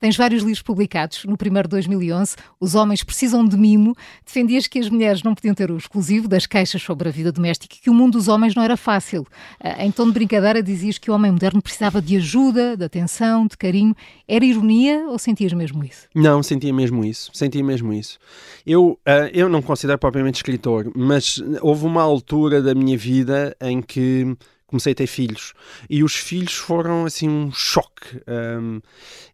[0.00, 1.24] Tens vários livros publicados.
[1.24, 3.94] No primeiro 2011, Os Homens Precisam de Mimo.
[4.24, 7.76] Defendias que as mulheres não podiam ter o exclusivo das queixas sobre a vida doméstica
[7.76, 9.24] e que o mundo dos homens não era fácil.
[9.60, 13.46] Ah, em tom de brincadeira, dizias que o homem moderno precisava de ajuda, de atenção,
[13.46, 13.94] de carinho.
[14.26, 16.08] Era ironia ou sentias mesmo isso?
[16.12, 17.30] Não, sentia mesmo isso.
[17.32, 18.18] Sentia mesmo isso.
[18.66, 23.82] Eu, uh, eu não considero propriamente escritor, mas houve uma altura da minha vida em
[23.82, 24.36] que
[24.66, 25.52] comecei a ter filhos.
[25.88, 28.20] E os filhos foram assim um choque
[28.60, 28.80] um,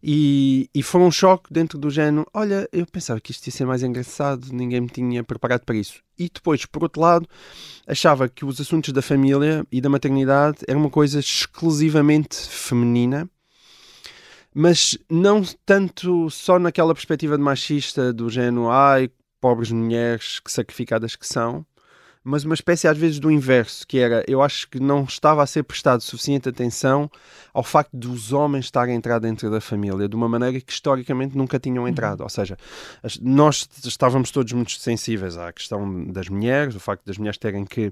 [0.01, 3.83] e, e um choque dentro do género olha, eu pensava que isto ia ser mais
[3.83, 6.01] engraçado ninguém me tinha preparado para isso.
[6.17, 7.27] E depois, por outro lado
[7.87, 13.27] achava que os assuntos da família e da maternidade eram uma coisa exclusivamente feminina
[14.55, 19.09] mas não tanto só naquela perspectiva de machista do género ai,
[19.41, 21.65] pobres mulheres que sacrificadas que são
[22.23, 25.45] mas uma espécie às vezes do inverso, que era, eu acho que não estava a
[25.45, 27.09] ser prestado suficiente atenção
[27.53, 31.37] ao facto dos homens estarem a entrar dentro da família de uma maneira que historicamente
[31.37, 32.19] nunca tinham entrado.
[32.19, 32.25] Uhum.
[32.25, 32.57] Ou seja,
[33.21, 37.91] nós estávamos todos muito sensíveis à questão das mulheres, o facto das mulheres terem que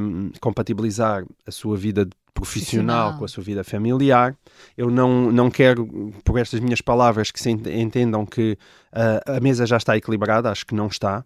[0.00, 4.34] um, compatibilizar a sua vida profissional com a sua vida familiar.
[4.76, 8.58] Eu não, não quero, por estas minhas palavras, que se entendam que
[8.92, 11.24] uh, a mesa já está equilibrada, acho que não está.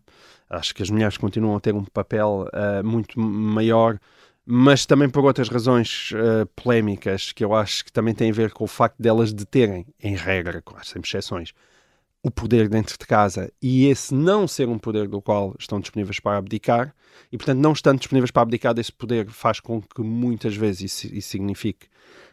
[0.49, 3.99] Acho que as mulheres continuam a ter um papel uh, muito maior,
[4.45, 8.53] mas também por outras razões uh, polémicas que eu acho que também têm a ver
[8.53, 11.53] com o facto delas de terem, em regra, claro, sem exceções,
[12.23, 16.19] o poder dentro de casa e esse não ser um poder do qual estão disponíveis
[16.19, 16.95] para abdicar
[17.31, 21.15] e, portanto, não estando disponíveis para abdicar desse poder faz com que muitas vezes isso,
[21.15, 21.87] isso signifique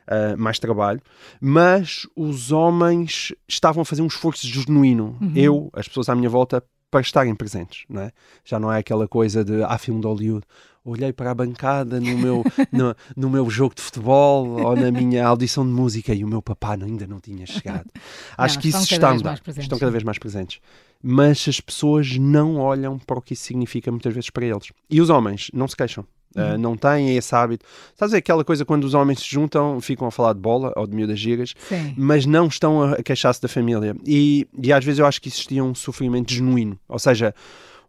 [0.07, 1.01] uh, mais trabalho,
[1.39, 5.17] mas os homens estavam a fazer um esforço genuíno.
[5.21, 5.33] Uhum.
[5.35, 6.63] Eu, as pessoas à minha volta,
[6.93, 8.11] para estarem presentes, não é?
[8.45, 10.45] Já não é aquela coisa de, ah, filme de Hollywood,
[10.85, 15.25] olhei para a bancada no meu, no, no, meu jogo de futebol ou na minha
[15.25, 17.89] audição de música e o meu papá ainda não tinha chegado.
[18.37, 19.41] Acho não, que isso está a mudar.
[19.57, 20.61] Estão cada vez mais presentes.
[21.01, 24.71] Mas as pessoas não olham para o que isso significa muitas vezes para eles.
[24.87, 26.05] E os homens não se queixam.
[26.35, 27.65] Uh, não têm esse hábito.
[27.91, 30.73] Estás a ver aquela coisa quando os homens se juntam, ficam a falar de bola
[30.75, 31.93] ou de miúdas gigas, Sim.
[31.95, 33.95] mas não estão a queixar-se da família.
[34.05, 36.79] E, e às vezes eu acho que existia um sofrimento genuíno.
[36.89, 37.35] Ou seja,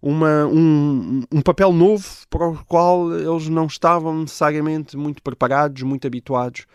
[0.04, 6.06] uma, um, um papel novo para o qual eles não estavam necessariamente muito preparados, muito
[6.06, 6.66] habituados.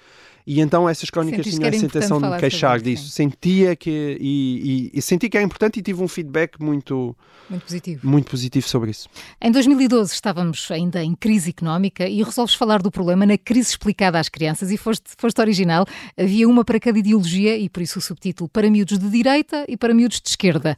[0.49, 3.03] E então essas crónicas tinham a sensação de me queixar disso.
[3.03, 3.29] Sim.
[3.29, 4.17] Sentia que.
[4.19, 7.15] E, e, e, senti que era importante e tive um feedback muito.
[7.47, 8.07] Muito positivo.
[8.07, 9.07] Muito positivo sobre isso.
[9.39, 14.19] Em 2012 estávamos ainda em crise económica e resolves falar do problema na crise explicada
[14.19, 15.85] às crianças e foste, foste original.
[16.17, 19.77] Havia uma para cada ideologia e por isso o subtítulo para miúdos de direita e
[19.77, 20.75] para miúdos de esquerda.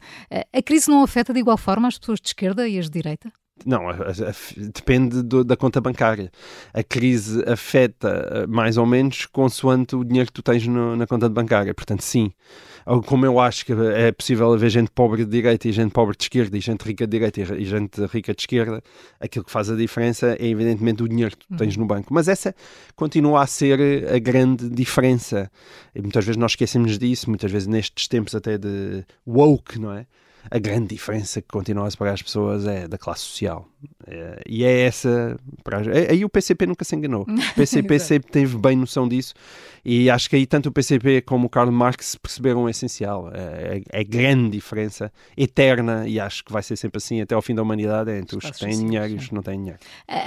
[0.52, 3.32] A crise não afeta de igual forma as pessoas de esquerda e as de direita?
[3.64, 6.30] Não, a, a, depende do, da conta bancária.
[6.72, 11.06] A crise afeta eh, mais ou menos consoante o dinheiro que tu tens no, na
[11.06, 11.72] conta bancária.
[11.72, 12.32] Portanto, sim.
[13.06, 16.24] Como eu acho que é possível haver gente pobre de direita e gente pobre de
[16.24, 18.82] esquerda, e gente rica de direita e gente rica de esquerda,
[19.20, 21.82] aquilo que faz a diferença é evidentemente o dinheiro que tu tens uhum.
[21.82, 22.12] no banco.
[22.12, 22.52] Mas essa
[22.96, 23.78] continua a ser
[24.12, 25.48] a grande diferença.
[25.94, 30.06] E muitas vezes nós esquecemos disso, muitas vezes nestes tempos até de woke, não é?
[30.50, 33.68] A grande diferença que continua a separar as pessoas é da classe social.
[34.06, 35.36] É, e é essa.
[36.08, 37.26] Aí o PCP nunca se enganou.
[37.52, 39.34] O PCP sempre teve bem noção disso.
[39.84, 43.30] E acho que aí tanto o PCP como o Karl Marx perceberam o essencial.
[43.32, 47.42] É, é, é grande diferença, eterna, e acho que vai ser sempre assim até ao
[47.42, 49.78] fim da humanidade, é entre os que têm dinheiro e os que não têm dinheiro.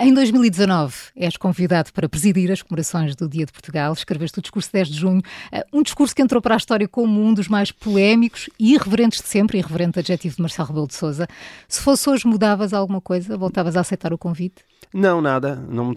[0.02, 3.94] Em 2019 és convidado para presidir as comemorações do Dia de Portugal.
[3.94, 7.24] Escreveste o discurso 10 de junho, eh, um discurso que entrou para a história como
[7.24, 11.28] um dos mais polémicos e irreverentes de sempre, irreverente adjetivo de Marcelo Rebelo de Sousa.
[11.68, 13.38] Se fosse hoje, mudavas alguma coisa?
[13.38, 14.64] Voltavas a aceitar o convite?
[14.94, 15.56] Não, nada.
[15.56, 15.94] Não.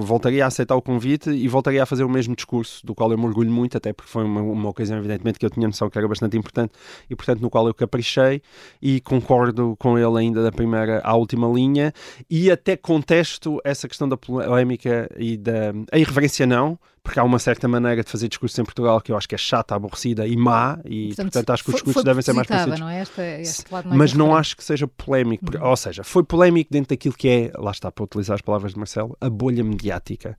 [0.00, 3.18] Voltaria a aceitar o convite e voltaria a fazer o mesmo discurso, do qual eu
[3.18, 5.98] me orgulho muito, até porque foi uma, uma ocasião, evidentemente, que eu tinha noção que
[5.98, 6.72] era bastante importante
[7.08, 8.42] e, portanto, no qual eu caprichei
[8.80, 11.92] e concordo com ele ainda da primeira à última linha
[12.28, 15.72] e até contesto essa questão da polémica e da.
[15.92, 19.16] A irreverência, não, porque há uma certa maneira de fazer discurso em Portugal que eu
[19.16, 22.22] acho que é chata, aborrecida e má, e portanto, portanto acho que os discursos devem
[22.22, 22.80] ser mais parecidos.
[22.80, 23.02] Não é?
[23.02, 25.70] Este, este mais Mas não acho que seja polémico, porque, uhum.
[25.70, 28.78] ou seja, foi polémico dentro daquilo que é, lá está para utilizar as palavras de
[28.78, 30.38] Marcelo, a bolha mediática.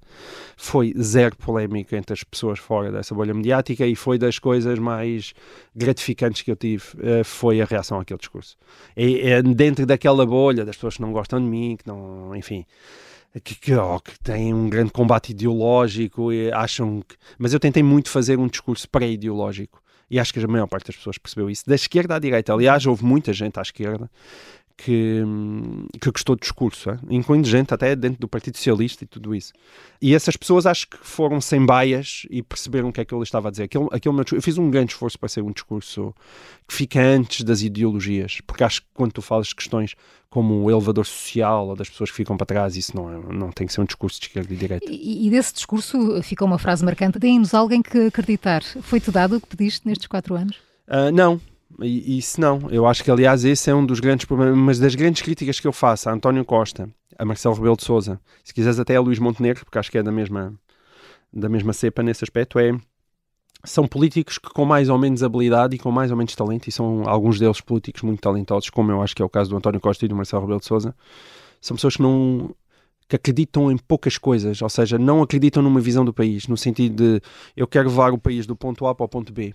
[0.55, 5.33] Foi zero polémico entre as pessoas fora dessa bolha mediática e foi das coisas mais
[5.75, 8.57] gratificantes que eu tive, uh, foi a reação àquele discurso.
[8.95, 12.65] E, dentro daquela bolha das pessoas que não gostam de mim, que não, enfim
[13.39, 17.15] que, que, oh, que têm um grande combate ideológico e acham que...
[17.37, 20.95] Mas eu tentei muito fazer um discurso pré-ideológico e acho que a maior parte das
[20.97, 21.63] pessoas percebeu isso.
[21.65, 24.11] Da esquerda à direita, aliás, houve muita gente à esquerda
[24.77, 25.23] que,
[25.99, 26.99] que gostou do discurso, é?
[27.09, 29.53] incluindo gente até dentro do Partido Socialista e tudo isso.
[30.01, 33.23] E essas pessoas acho que foram sem baias e perceberam o que é que ele
[33.23, 33.63] estava a dizer.
[33.63, 36.13] Aquele, aquele meu, eu fiz um grande esforço para ser um discurso
[36.67, 39.95] que fica antes das ideologias, porque acho que quando tu falas de questões
[40.29, 43.51] como o elevador social ou das pessoas que ficam para trás, isso não, é, não
[43.51, 44.85] tem que ser um discurso de esquerda e direita.
[44.89, 48.63] E, e desse discurso fica uma frase marcante: deem-nos alguém que acreditar.
[48.63, 50.55] Foi-te dado o que pediste nestes quatro anos?
[50.87, 51.39] Uh, não,
[51.83, 52.69] e, isso não.
[52.69, 55.67] Eu acho que, aliás, esse é um dos grandes problemas, mas das grandes críticas que
[55.67, 59.19] eu faço a António Costa, a Marcelo Rebelo de Souza, se quiseres até a Luís
[59.19, 60.53] Montenegro, porque acho que é da mesma,
[61.31, 62.71] da mesma cepa nesse aspecto, é
[63.63, 66.71] são políticos que com mais ou menos habilidade e com mais ou menos talento, e
[66.71, 69.79] são alguns deles políticos muito talentosos, como eu acho que é o caso do António
[69.79, 70.95] Costa e do Marcelo Rebelo de Souza,
[71.59, 72.55] são pessoas que não
[73.11, 76.95] que acreditam em poucas coisas, ou seja, não acreditam numa visão do país, no sentido
[76.95, 77.21] de
[77.57, 79.53] eu quero levar o país do ponto A para o ponto B.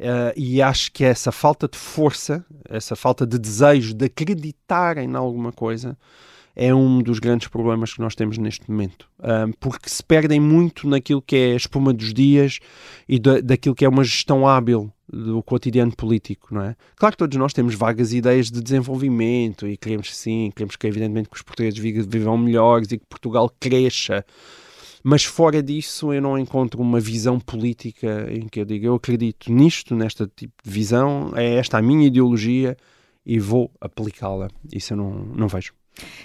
[0.00, 5.14] Uh, e acho que essa falta de força, essa falta de desejo de acreditarem em
[5.14, 5.96] alguma coisa,
[6.58, 9.08] é um dos grandes problemas que nós temos neste momento.
[9.20, 12.58] Um, porque se perdem muito naquilo que é a espuma dos dias
[13.08, 16.76] e da, daquilo que é uma gestão hábil do cotidiano político, não é?
[16.96, 21.30] Claro que todos nós temos vagas ideias de desenvolvimento e queremos sim, queremos que evidentemente
[21.30, 24.26] que os portugueses vivam melhores e que Portugal cresça.
[25.04, 29.52] Mas fora disso eu não encontro uma visão política em que eu diga eu acredito
[29.52, 32.76] nisto, nesta tipo de visão, é esta a minha ideologia
[33.24, 34.48] e vou aplicá-la.
[34.72, 35.77] Isso eu não, não vejo.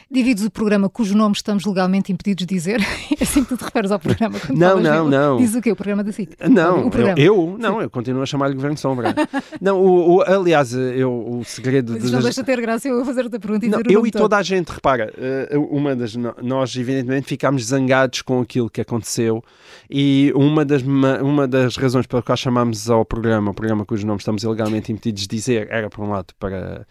[0.09, 2.79] Divides o programa cujo nome estamos legalmente impedidos de dizer.
[3.19, 4.38] É assim que tu te referes ao programa.
[4.49, 5.38] não, não, não.
[5.38, 5.71] Diz o quê?
[5.71, 6.36] O programa da SIC?
[6.49, 9.13] Não, eu, eu, não, eu continuo a chamar-lhe Governo Sombra.
[9.62, 11.93] não, o, o, aliás, eu, o segredo...
[11.93, 12.23] Mas de, não das...
[12.23, 14.23] deixa ter graça eu fazer outra pergunta e não, Eu e todo.
[14.23, 16.15] toda a gente, repara, eh, uma das...
[16.41, 19.43] Nós, evidentemente, ficámos zangados com aquilo que aconteceu
[19.89, 24.19] e uma das, uma das razões pela qual chamámos ao programa, o programa cujo nome
[24.19, 26.86] estamos ilegalmente impedidos de dizer, era, por um lado, para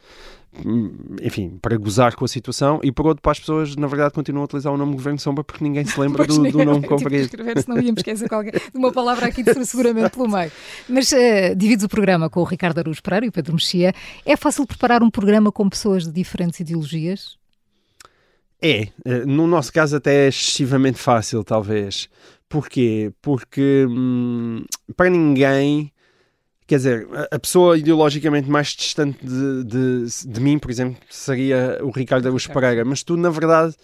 [1.23, 4.43] enfim, para gozar com a situação e por outro para as pessoas, na verdade, continuam
[4.43, 7.25] a utilizar o nome Governo Sombra porque ninguém se lembra do, do, nome comprido.
[7.25, 10.53] escrever, senão íamos esquecer qualquer, de uma palavra aqui de seguramente pelo meio.
[10.89, 13.95] Mas uh, divides o programa com o Ricardo Aruz Pereira e o Pedro Mexia.
[14.27, 17.39] É fácil preparar um programa com pessoas de diferentes ideologias?
[18.61, 22.09] É, eh, no nosso caso até é excessivamente fácil, talvez.
[22.49, 23.11] Porquê?
[23.21, 24.65] Porque hum,
[24.97, 25.91] para ninguém
[26.73, 31.91] Quer dizer, a pessoa ideologicamente mais distante de, de, de mim, por exemplo, seria o
[31.91, 33.77] Ricardo Araújo Pereira, mas tu, na verdade,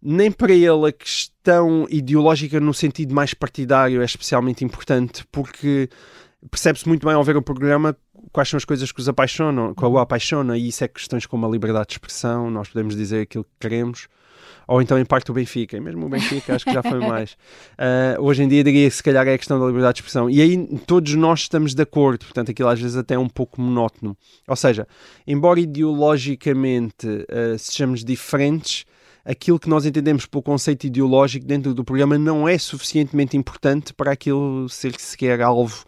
[0.00, 5.90] nem para ele a questão ideológica no sentido mais partidário é especialmente importante, porque
[6.50, 7.94] percebe-se muito bem ao ver o programa
[8.32, 11.44] quais são as coisas que os apaixonam, que o apaixona, e isso é questões como
[11.44, 14.08] a liberdade de expressão, nós podemos dizer aquilo que queremos,
[14.66, 17.32] ou então em parte o Benfica, e mesmo o Benfica acho que já foi mais.
[17.72, 20.28] Uh, hoje em dia diria que se calhar é a questão da liberdade de expressão.
[20.28, 23.60] E aí todos nós estamos de acordo, portanto aquilo às vezes até é um pouco
[23.60, 24.16] monótono.
[24.48, 24.86] Ou seja,
[25.26, 28.84] embora ideologicamente uh, sejamos diferentes,
[29.24, 34.12] aquilo que nós entendemos pelo conceito ideológico dentro do programa não é suficientemente importante para
[34.12, 35.84] aquilo ser sequer alvo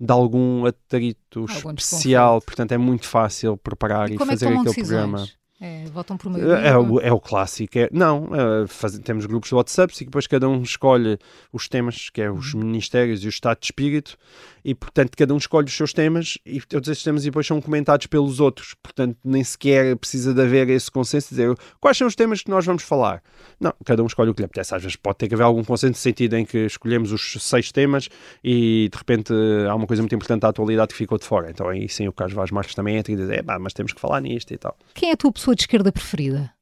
[0.00, 4.64] de algum atrito algum especial, portanto é muito fácil preparar e, e é fazer aquele
[4.64, 4.88] decisões?
[4.88, 5.41] programa.
[5.64, 6.56] É, votam por maioria?
[6.56, 7.78] É, é, o, é o clássico.
[7.78, 11.16] É, não, é, faz, temos grupos de WhatsApp e depois cada um escolhe
[11.52, 12.62] os temas, que é os uhum.
[12.62, 14.18] ministérios e o estado de espírito,
[14.64, 18.06] e portanto cada um escolhe os seus temas e todos esses temas depois são comentados
[18.06, 18.74] pelos outros.
[18.82, 22.50] Portanto, nem sequer precisa de haver esse consenso de dizer quais são os temas que
[22.50, 23.22] nós vamos falar.
[23.60, 24.74] Não, cada um escolhe o que lhe apetece.
[24.74, 27.72] Às vezes pode ter que haver algum consenso no sentido em que escolhemos os seis
[27.72, 28.08] temas
[28.42, 29.32] e de repente
[29.68, 31.50] há uma coisa muito importante da atualidade que ficou de fora.
[31.50, 34.00] Então aí sim o Carlos Vaz Marques também entra e diz, é, mas temos que
[34.00, 34.76] falar nisto e tal.
[34.94, 36.52] Quem é a tua pessoa de esquerda preferida?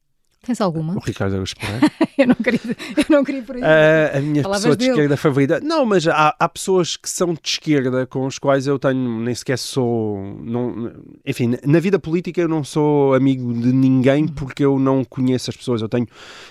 [0.43, 0.97] Tens alguma?
[0.97, 1.93] O Ricardo Araújo Pereira.
[2.17, 2.61] eu, não queria,
[2.97, 3.63] eu não queria por aí.
[3.63, 4.91] Uh, a minha Palavras pessoa de dele.
[4.93, 5.61] esquerda favorita.
[5.61, 9.35] Não, mas há, há, pessoas que são de esquerda com os quais eu tenho, nem
[9.35, 10.17] sequer sou.
[10.43, 10.93] Não,
[11.27, 15.57] enfim, na vida política eu não sou amigo de ninguém porque eu não conheço as
[15.57, 15.83] pessoas.
[15.83, 16.07] Eu tenho.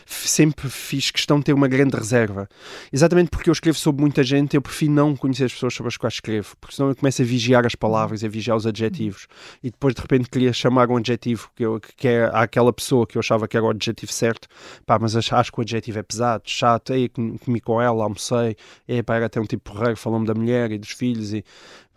[0.05, 2.47] Sempre fiz questão de ter uma grande reserva.
[2.93, 5.97] Exatamente porque eu escrevo sobre muita gente, eu prefiro não conhecer as pessoas sobre as
[5.97, 6.55] quais escrevo.
[6.61, 9.25] Porque senão eu começo a vigiar as palavras, a vigiar os adjetivos.
[9.63, 13.17] E depois de repente queria chamar um adjetivo que, eu, que é aquela pessoa que
[13.17, 14.47] eu achava que era o adjetivo certo,
[14.85, 18.55] pá, mas acho, que o adjetivo é pesado, chato, ei, comi com ela, almocei,
[18.87, 21.43] ei, pá, era até um tipo porreiro, falou-me da mulher e dos filhos e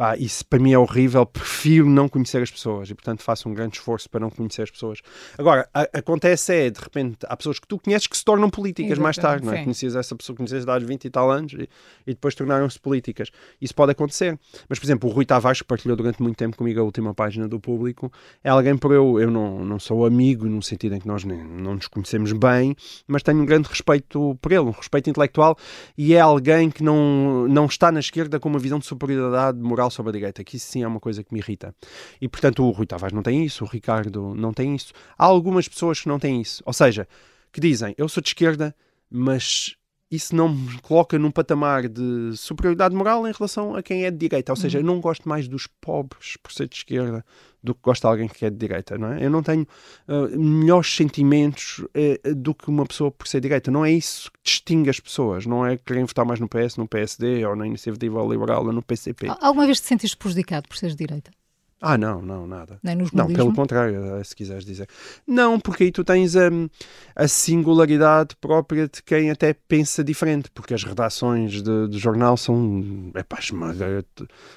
[0.02, 3.54] pá, isso para mim é horrível, prefiro não conhecer as pessoas e portanto faço um
[3.54, 4.98] grande esforço para não conhecer as pessoas.
[5.38, 8.98] Agora, a, acontece é, de repente, há pessoas que tu conheces que se tornam políticas
[8.98, 9.62] Exatamente, mais tarde, não é?
[9.62, 11.68] Conhecias essa pessoa, conheces há 20 e tal anos e,
[12.04, 13.30] e depois tornaram-se políticas.
[13.60, 14.36] Isso pode acontecer.
[14.68, 17.46] Mas, por exemplo, o Rui Tavares, que partilhou durante muito tempo comigo a última página
[17.46, 18.12] do público,
[18.42, 21.44] é alguém por eu, eu não, não sou amigo, no sentido em que nós nem,
[21.44, 22.74] não nos conhecemos bem,
[23.06, 25.56] mas tenho um grande respeito por ele, um respeito intelectual,
[25.96, 29.91] e é alguém que não, não está na esquerda com uma visão de superioridade moral
[29.92, 31.74] sobre a direita, que isso sim é uma coisa que me irrita.
[32.20, 34.92] E, portanto, o Rui Tavares não tem isso, o Ricardo não tem isso.
[35.16, 36.62] Há algumas pessoas que não têm isso.
[36.66, 37.06] Ou seja,
[37.52, 38.74] que dizem, eu sou de esquerda,
[39.10, 39.76] mas
[40.10, 44.18] isso não me coloca num patamar de superioridade moral em relação a quem é de
[44.18, 44.52] direita.
[44.52, 44.84] Ou seja, uhum.
[44.84, 47.24] eu não gosto mais dos pobres por ser de esquerda
[47.62, 49.24] do que gosto de alguém que é de direita, não é?
[49.24, 49.66] Eu não tenho
[50.08, 53.70] uh, melhores sentimentos uh, do que uma pessoa por ser direita.
[53.70, 55.46] Não é isso que distingue as pessoas.
[55.46, 58.82] Não é querem votar mais no PS, no PSD, ou na Iniciativa Liberal, ou no
[58.82, 59.28] PCP.
[59.40, 61.30] Alguma vez te sentiste prejudicado por seres de direita?
[61.84, 62.78] Ah, não, não, nada.
[62.80, 64.88] Nem nos não, pelo contrário, eh, se quiseres dizer.
[65.26, 66.48] Não, porque aí tu tens a,
[67.16, 73.10] a singularidade própria de quem até pensa diferente, porque as redações de, de jornal são
[73.16, 73.40] epá,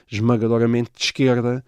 [0.07, 1.65] esmagadoramente de esquerda.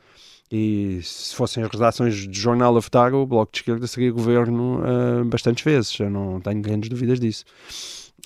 [0.51, 4.79] E se fossem as redações de jornal a votar, o Bloco de Esquerda seria governo
[4.79, 5.99] uh, bastantes vezes.
[5.99, 7.43] Eu não tenho grandes dúvidas disso.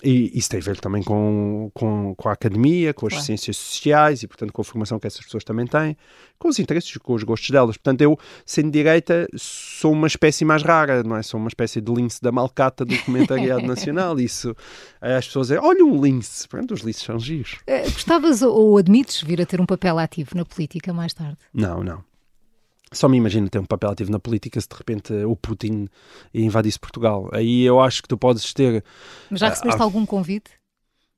[0.04, 3.26] E isso tem a ver também com, com, com a academia, com as claro.
[3.26, 5.96] ciências sociais e, portanto, com a formação que essas pessoas também têm,
[6.40, 7.78] com os interesses, com os gostos delas.
[7.78, 11.22] Portanto, eu, sendo direita, sou uma espécie mais rara, não é?
[11.22, 14.20] Sou uma espécie de lince da malcata do comentariado nacional.
[14.20, 14.56] Isso,
[15.00, 16.48] as pessoas dizem, olha um lince.
[16.48, 17.60] Pronto, os linces são giros.
[17.68, 21.38] Eh, gostavas ou admites vir a ter um papel ativo na política mais tarde?
[21.54, 22.11] Não, não.
[22.94, 25.88] Só me imagino ter um papel ativo na política se de repente o Putin
[26.34, 27.30] invadisse Portugal.
[27.32, 28.84] Aí eu acho que tu podes ter.
[29.30, 30.61] Mas já recebeste uh, algum convite?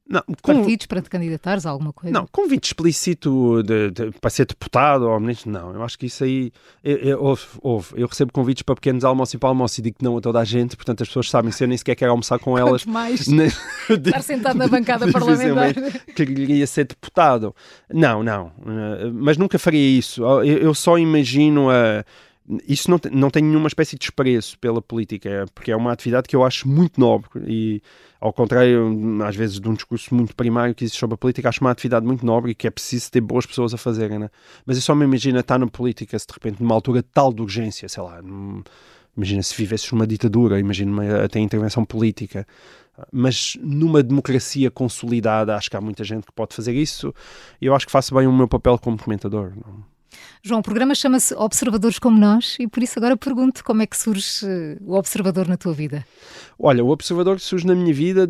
[0.08, 0.54] Não, com...
[0.54, 2.13] Partidos para te candidatares a alguma coisa?
[2.13, 5.74] Não, convite explícito de, de, para ser deputado ou ministro, não.
[5.74, 6.52] Eu acho que isso aí.
[6.84, 7.88] Eu, eu, houve, houve.
[7.96, 10.39] Eu recebo convites para pequenos almoços e para almoço e digo que não a toda
[10.39, 12.84] a gente, portanto as pessoas sabem se eu nem sequer quero almoçar com elas.
[12.84, 15.74] Quanto mais estar sentado na bancada parlamentar.
[16.13, 17.56] Queria ser deputado.
[17.92, 18.52] Não, não.
[18.66, 20.22] Eh, mas nunca faria isso.
[20.22, 22.04] Eu, eu só imagino a
[22.68, 26.28] isso não, não tem nenhuma espécie de desprezo pela política, é, porque é uma atividade
[26.28, 27.82] que eu acho muito nobre e,
[28.20, 31.62] ao contrário, às vezes, de um discurso muito primário que existe sobre a política, acho
[31.62, 34.30] uma atividade muito nobre e que é preciso ter boas pessoas a fazerem, né?
[34.66, 37.42] Mas eu só me imagino estar na política se de repente numa altura tal de
[37.42, 38.62] urgência, sei lá, num,
[39.16, 42.46] imagina se vivesses numa ditadura, imagina até intervenção política,
[43.12, 47.14] mas numa democracia consolidada, acho que há muita gente que pode fazer isso
[47.62, 49.54] e eu acho que faço bem o meu papel como comentador.
[49.56, 49.93] Não?
[50.41, 53.97] João, o programa chama-se Observadores como Nós e por isso agora pergunto como é que
[53.97, 56.06] surge eh, o Observador na tua vida?
[56.60, 58.28] Olha, o Observador surge na minha vida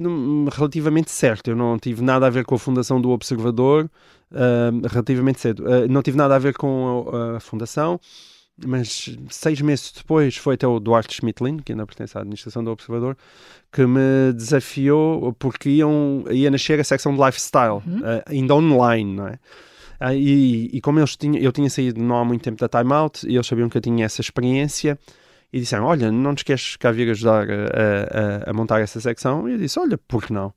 [0.51, 1.49] relativamente certo.
[1.49, 3.89] Eu não tive nada a ver com a fundação do Observador
[4.31, 5.63] uh, relativamente cedo.
[5.63, 7.99] Uh, não tive nada a ver com a, a, fundação,
[8.65, 12.71] mas seis meses depois foi até o Duarte Schmidlin, que ainda pertence à administração do
[12.71, 13.17] Observador,
[13.71, 17.99] que me desafiou porque iam, ia nascer a secção de lifestyle, uhum.
[17.99, 19.39] uh, ainda online, não é?
[19.99, 22.93] Ah, e, e, como eles tinham, eu tinha saído não há muito tempo da Time
[22.93, 24.97] Out e eles sabiam que eu tinha essa experiência
[25.51, 29.47] e disseram: Olha, não te queres cá vir ajudar a, a, a montar essa secção?
[29.47, 30.53] E eu disse: Olha, por que não?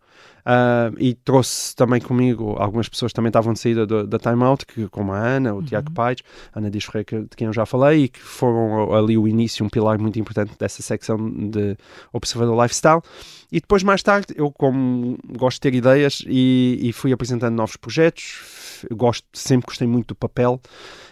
[0.46, 4.44] Uh, e trouxe também comigo algumas pessoas que também estavam de saída do, da Time
[4.44, 5.64] Out, que, como a Ana, o uhum.
[5.64, 6.20] Tiago Paes,
[6.54, 9.66] a Ana Dias Ferreira, de quem eu já falei, e que foram ali o início,
[9.66, 11.76] um pilar muito importante dessa secção de
[12.12, 13.00] Observador Lifestyle.
[13.50, 17.76] E depois, mais tarde, eu, como gosto de ter ideias, e, e fui apresentando novos
[17.76, 20.60] projetos, gosto, sempre gostei muito do papel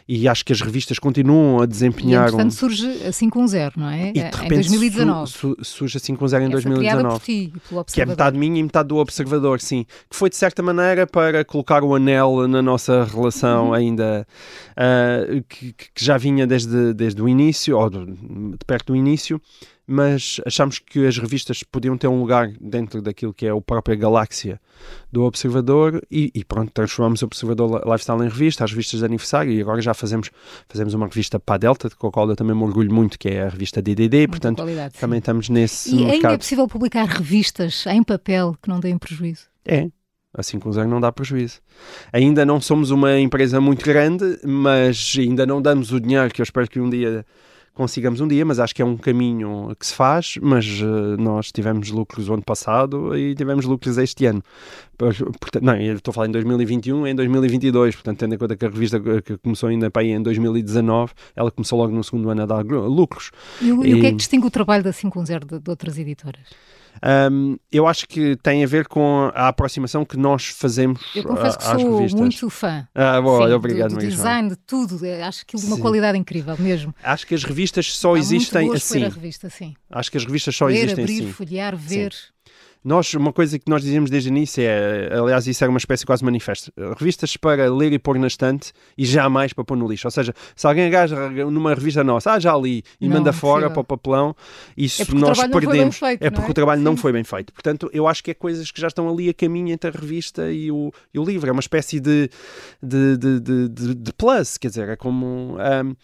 [0.06, 2.28] e acho que as revistas continuam a desempenhar.
[2.28, 2.54] E, portanto, um...
[2.54, 4.10] surge a 510, não é?
[4.10, 5.30] E, de repente, em 2019.
[5.30, 7.14] Su, su, surge a 510 em Essa 2019.
[7.14, 9.23] Por ti, pelo que é metade minha e metade do Observador,
[9.60, 9.84] sim.
[10.10, 13.74] Que foi, de certa maneira, para colocar o anel na nossa relação uhum.
[13.74, 14.26] ainda,
[14.72, 19.40] uh, que, que, já vinha desde, desde o início, ou de, de perto do início
[19.86, 23.94] mas achamos que as revistas podiam ter um lugar dentro daquilo que é a própria
[23.94, 24.60] galáxia
[25.12, 29.52] do Observador e, e pronto, transformamos o Observador Lifestyle em revista, as revistas de aniversário
[29.52, 30.30] e agora já fazemos,
[30.68, 33.28] fazemos uma revista para a Delta, com a qual eu também me orgulho muito, que
[33.28, 37.04] é a revista DDD, Muita portanto qualidade, também estamos nesse E ainda é possível publicar
[37.04, 39.44] revistas em papel que não deem prejuízo?
[39.66, 39.88] É,
[40.36, 41.60] assim com zero não dá prejuízo.
[42.12, 46.44] Ainda não somos uma empresa muito grande, mas ainda não damos o dinheiro que eu
[46.44, 47.24] espero que um dia
[47.74, 51.50] consigamos um dia, mas acho que é um caminho que se faz, mas uh, nós
[51.50, 54.42] tivemos lucros o ano passado e tivemos lucros este ano.
[54.96, 58.64] Portanto, não, eu estou a falar em 2021 em 2022, portanto, tendo em conta que
[58.64, 62.42] a revista que começou ainda para aí em 2019, ela começou logo no segundo ano
[62.42, 63.30] a dar lucros.
[63.60, 63.94] E, o, e...
[63.94, 66.48] o que é que distingue o trabalho da 510 de, de outras editoras?
[67.02, 71.58] Um, eu acho que tem a ver com a aproximação que nós fazemos eu confesso
[71.58, 72.20] que às sou revistas.
[72.20, 72.86] muito fã.
[72.94, 75.00] Ah, bom, Sim, obrigado, do, do design, de tudo.
[75.26, 75.82] Acho aquilo de uma Sim.
[75.82, 76.94] qualidade incrível mesmo.
[77.02, 79.00] Acho que as revistas só Há existem assim.
[79.00, 79.48] Revista,
[79.90, 81.32] acho que as revistas só Ler, existem abrir, assim.
[81.32, 82.12] folhear, ver.
[82.12, 82.33] Sim.
[82.84, 86.04] Nós, uma coisa que nós dizíamos desde o início é, aliás, isso era uma espécie
[86.04, 90.06] quase manifesto, revistas para ler e pôr na estante e jamais para pôr no lixo.
[90.06, 93.70] Ou seja, se alguém agarra numa revista nossa, ah, já li, e não, manda fora
[93.70, 94.36] para o papelão,
[94.76, 95.96] isso é nós perdemos.
[95.96, 96.50] Feito, é porque é?
[96.50, 96.84] o trabalho Sim.
[96.84, 97.54] não foi bem feito.
[97.54, 100.52] Portanto, eu acho que é coisas que já estão ali a caminho entre a revista
[100.52, 101.48] e o, e o livro.
[101.48, 102.28] É uma espécie de,
[102.82, 105.56] de, de, de, de plus, quer dizer, é como.
[105.56, 105.96] Um,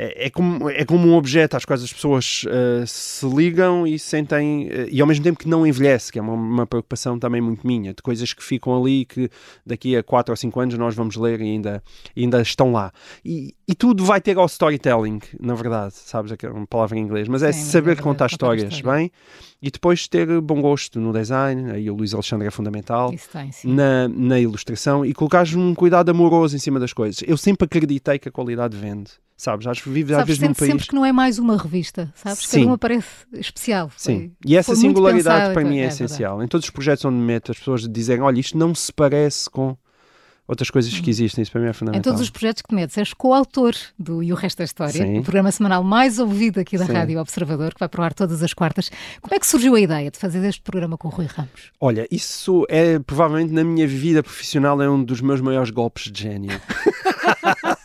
[0.00, 3.98] é, é, como, é como um objeto às quais as pessoas uh, se ligam e
[3.98, 7.40] sentem, uh, e ao mesmo tempo que não envelhece, que é uma, uma, preocupação também
[7.40, 9.30] muito minha, de coisas que ficam ali que
[9.64, 11.82] daqui a 4 ou 5 anos nós vamos ler e ainda,
[12.16, 12.92] ainda estão lá.
[13.24, 16.32] E, e tudo vai ter ao storytelling, na verdade, sabes?
[16.32, 18.98] É uma palavra em inglês, mas é Sim, saber mas é contar histórias, história.
[18.98, 19.12] bem?
[19.60, 24.08] E depois ter bom gosto no design, aí o Luís Alexandre é fundamental, tem, na,
[24.08, 27.22] na ilustração e colocares um cuidado amoroso em cima das coisas.
[27.26, 29.80] Eu sempre acreditei que a qualidade vende sabes?
[29.80, 30.72] Que vives às vezes num país...
[30.72, 32.40] sempre que não é mais uma revista, sabes?
[32.40, 32.58] Sim.
[32.58, 33.90] Cada uma parece especial.
[33.96, 36.32] Sim, e essa singularidade para mim é, é essencial.
[36.32, 36.44] Verdade.
[36.44, 39.48] Em todos os projetos onde me meto, as pessoas dizem, olha, isto não se parece
[39.48, 39.76] com
[40.48, 41.10] outras coisas que uhum.
[41.10, 42.00] existem, isso para mim é fundamental.
[42.00, 44.92] Em todos os projetos que te metes, és coautor do E o Resto da História,
[44.92, 45.18] Sim.
[45.18, 46.94] o programa semanal mais ouvido aqui da Sim.
[46.94, 48.90] Rádio Observador, que vai provar todas as quartas.
[49.20, 51.70] Como é que surgiu a ideia de fazer este programa com o Rui Ramos?
[51.78, 56.22] Olha, isso é provavelmente na minha vida profissional é um dos meus maiores golpes de
[56.22, 56.58] gênio.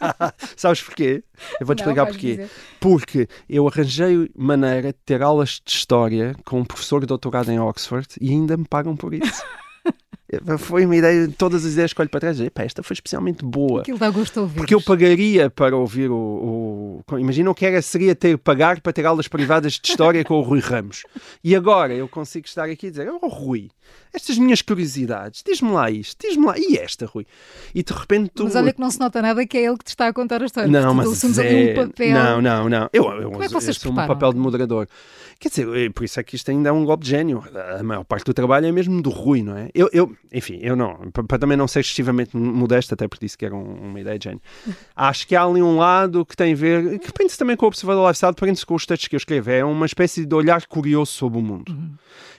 [0.55, 1.23] Sabes porquê?
[1.59, 2.31] Eu vou-te explicar porquê.
[2.31, 2.49] Dizer.
[2.79, 7.59] Porque eu arranjei maneira de ter aulas de história com um professor de doutorado em
[7.59, 9.43] Oxford e ainda me pagam por isso.
[10.57, 13.81] Foi uma ideia, todas as ideias que olho para trás, epá, esta foi especialmente boa.
[13.81, 14.57] Aquilo dá gosto ouvir.
[14.57, 17.03] Porque eu pagaria para ouvir o.
[17.07, 20.35] o imagina o que era, seria ter pagar para ter aulas privadas de história com
[20.35, 21.03] o Rui Ramos.
[21.43, 23.69] E agora eu consigo estar aqui e dizer: Oh, Rui,
[24.13, 27.25] estas minhas curiosidades, diz-me lá isto, diz-me lá, e esta, Rui?
[27.73, 28.43] E de repente tu...
[28.43, 30.41] Mas olha que não se nota nada que é ele que te está a contar
[30.41, 30.69] a história.
[30.69, 31.71] Não, mas é...
[31.71, 32.13] um papel...
[32.13, 32.89] Não, não, não.
[32.93, 34.87] Eu, eu, Como é que vocês eu um papel de moderador.
[35.43, 37.43] Quer dizer, por isso é que isto ainda é um golpe de gênio.
[37.77, 39.67] A maior parte do trabalho é mesmo do Rui, não é?
[39.75, 43.43] Eu, eu enfim, eu não, para também não ser excessivamente modesto, até porque disse que
[43.43, 44.41] era um, uma ideia de gênio.
[44.95, 47.67] Acho que há ali um lado que tem a ver, que prende-se também com o
[47.67, 49.51] observador lifestyle, prende-se com os textos que eu escrevo.
[49.51, 51.73] É uma espécie de olhar curioso sobre o mundo.
[51.73, 51.91] Uhum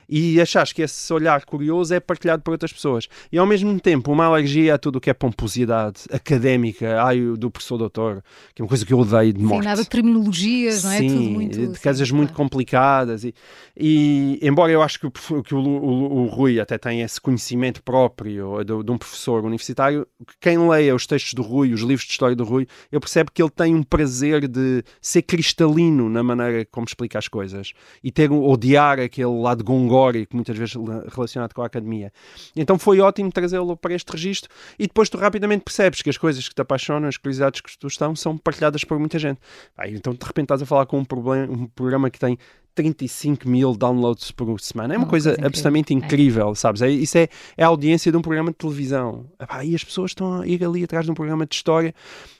[0.08, 3.08] e achas que esse olhar curioso é partilhado por outras pessoas.
[3.30, 7.50] E ao mesmo tempo, uma alergia a tudo o que é pomposidade académica, ai, do
[7.50, 8.22] professor doutor,
[8.54, 9.62] que é uma coisa que eu odeio de morte.
[9.62, 10.98] Sim, nada de terminologias, não é?
[10.98, 12.44] Sim, tudo muito, de coisas muito claro.
[12.44, 13.24] complicadas.
[13.24, 13.34] E,
[13.76, 15.10] e, embora eu acho que, o,
[15.42, 20.06] que o, o, o, Rui até tenha esse conhecimento próprio de, de um professor universitário,
[20.40, 23.42] quem leia os textos do Rui, os livros de história do Rui, eu percebo que
[23.42, 28.30] ele tem um prazer de ser cristalino na maneira como explica as coisas e ter
[28.30, 29.93] odiar aquele lado gongo
[30.26, 30.74] que muitas vezes
[31.12, 32.12] relacionado com a academia.
[32.54, 36.48] Então foi ótimo trazê-lo para este registro e depois tu rapidamente percebes que as coisas
[36.48, 39.40] que te apaixonam, as curiosidades que tu estão, são partilhadas por muita gente.
[39.76, 42.38] Aí, então de repente estás a falar com um, problema, um programa que tem
[42.74, 44.94] 35 mil downloads por semana.
[44.94, 46.54] É uma, uma coisa, coisa absolutamente incrível, é.
[46.54, 46.82] sabes?
[46.82, 49.26] É, isso é, é a audiência de um programa de televisão.
[49.64, 51.94] e as pessoas estão a ir ali atrás de um programa de história.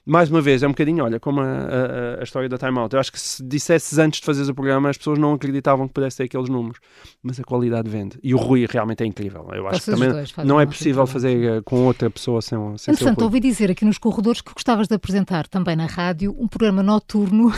[0.07, 2.95] Mais uma vez, é um bocadinho, olha, como a, a, a história da Time Out.
[2.95, 5.95] Eu acho que se dissesses antes de fazeres o programa, as pessoas não acreditavam que
[5.95, 6.79] pudesse ter aqueles números.
[7.23, 8.19] Mas a qualidade vende.
[8.23, 9.49] E o Rui realmente é incrível.
[9.53, 10.11] Eu acho que também
[10.45, 13.97] não é possível fazer uh, com outra pessoa sem, sem Entretanto, ouvi dizer aqui nos
[13.97, 17.51] corredores que gostavas de apresentar também na rádio um programa noturno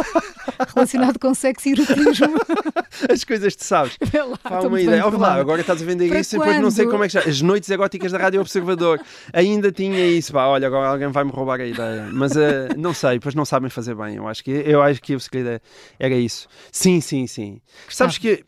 [0.74, 2.38] relacionado com sexo e erotismo.
[3.10, 3.98] As coisas que sabes.
[4.12, 5.06] Lá, Fala uma ideia.
[5.06, 7.14] Olha lá, agora estás a vender Para isso e depois não sei como é que
[7.14, 7.20] já.
[7.20, 9.00] As noites egóticas da Rádio Observador.
[9.32, 10.32] Ainda tinha isso.
[10.32, 11.81] Pá, olha, agora alguém vai-me roubar a ideia.
[12.12, 14.16] Mas uh, não sei, pois não sabem fazer bem.
[14.16, 15.60] Eu acho que, eu acho que o segredo
[15.98, 16.48] era isso.
[16.70, 17.60] Sim, sim, sim.
[17.88, 18.44] Sabes que.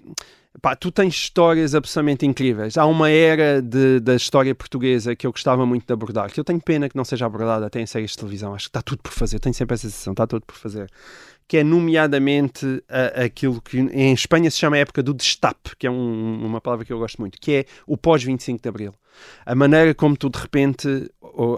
[0.63, 2.79] Pá, tu tens histórias absolutamente incríveis.
[2.79, 6.45] Há uma era de, da história portuguesa que eu gostava muito de abordar, que eu
[6.45, 8.55] tenho pena que não seja abordada até em séries de televisão.
[8.55, 9.41] Acho que está tudo por fazer.
[9.41, 10.89] Tenho sempre essa sensação, está tudo por fazer
[11.47, 15.87] que é nomeadamente a, aquilo que em Espanha se chama a época do destape, que
[15.87, 18.95] é um, uma palavra que eu gosto muito, que é o pós-25 de Abril.
[19.47, 21.11] A maneira como tu de repente,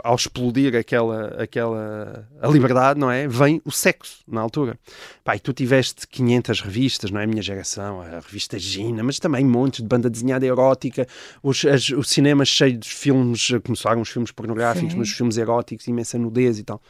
[0.03, 3.27] ao explodir aquela, aquela a liberdade, não é?
[3.29, 4.79] Vem o sexo na altura.
[5.25, 7.25] Pai, tu tiveste 500 revistas, não é?
[7.25, 11.07] A minha geração, a revista Gina, mas também montes de banda desenhada erótica,
[11.43, 14.99] os, as, os cinemas cheios de filmes, começaram os filmes pornográficos, Sim.
[14.99, 16.81] mas os filmes eróticos, imensa nudez e tal.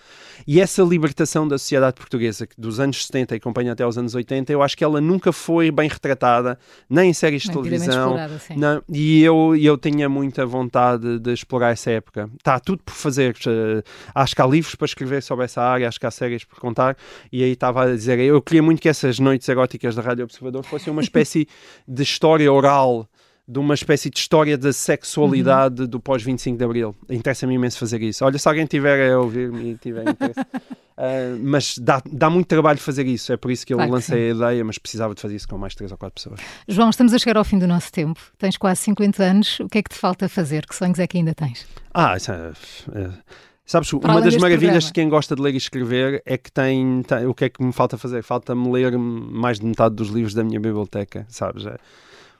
[0.46, 4.14] E essa libertação da sociedade portuguesa, que dos anos 70 e acompanha até aos anos
[4.14, 6.58] 80, eu acho que ela nunca foi bem retratada,
[6.88, 8.16] nem em séries de televisão.
[8.56, 10.55] Não, e eu, eu tinha muita vontade
[11.20, 12.30] de explorar essa época.
[12.36, 13.36] Está tudo por fazer.
[13.46, 13.82] Eh,
[14.14, 16.96] acho que há livros para escrever sobre essa área, acho que há séries por contar.
[17.32, 20.64] E aí estava a dizer, eu queria muito que essas noites eróticas da Rádio Observador
[20.64, 21.46] fossem uma espécie
[21.86, 23.08] de história oral
[23.48, 25.88] de uma espécie de história da sexualidade uhum.
[25.88, 26.96] do pós-25 de Abril.
[27.08, 28.24] Interessa-me imenso fazer isso.
[28.24, 30.40] Olha, se alguém tiver a ouvir-me e tiver interesse.
[30.96, 34.30] uh, mas dá, dá muito trabalho fazer isso, é por isso que eu claro lancei
[34.30, 36.40] a ideia, mas precisava de fazer isso com mais três ou quatro pessoas.
[36.68, 38.20] João, estamos a chegar ao fim do nosso tempo.
[38.38, 39.60] Tens quase 50 anos.
[39.60, 40.66] O que é que te falta fazer?
[40.66, 41.66] Que sonhos é que ainda tens?
[41.92, 43.08] Ah, é, é
[43.66, 44.80] Sabes, Para uma das maravilhas programa.
[44.86, 47.60] de quem gosta de ler e escrever é que tem, tem, O que é que
[47.60, 48.22] me falta fazer?
[48.22, 51.66] Falta-me ler mais de metade dos livros da minha biblioteca, sabes?
[51.66, 51.76] É,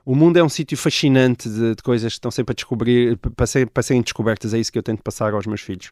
[0.06, 3.44] o mundo é um sítio fascinante de, de, coisas que estão sempre a descobrir, para,
[3.44, 4.54] ser, para serem descobertas.
[4.54, 5.90] É isso que eu tento passar aos meus filhos.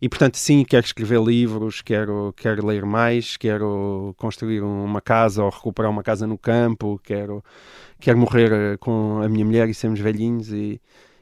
[0.00, 5.48] E portanto, sim, quero escrever livros, quero, quero ler mais, quero construir uma casa ou
[5.48, 7.42] recuperar uma casa no campo, quero,
[7.98, 10.78] quero morrer eh, com a minha mulher e sermos velhinhos e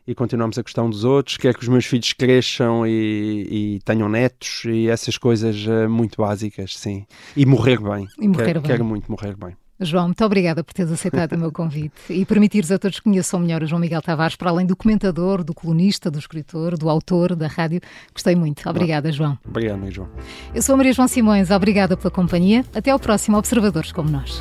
[0.07, 3.80] e continuamos a gostar um dos outros, quer que os meus filhos cresçam e, e
[3.87, 7.07] tenham netos e essas coisas uh, muito básicas, sim.
[7.35, 8.07] E morrer bem.
[8.20, 8.70] E morrer quero, bem.
[8.70, 9.57] quero muito morrer bem.
[9.85, 13.41] João, muito obrigada por teres aceitado o meu convite e permitires a todos que conheçam
[13.41, 17.37] melhor o João Miguel Tavares, para além do comentador, do colunista, do escritor, do autor,
[17.37, 17.80] da rádio.
[18.12, 18.68] Gostei muito.
[18.68, 19.39] Obrigada, João.
[19.47, 20.09] Obrigado, João.
[20.55, 21.51] Eu sou a Maria João Simões.
[21.51, 22.64] Obrigada pela companhia.
[22.74, 24.41] Até ao próximo Observadores como nós.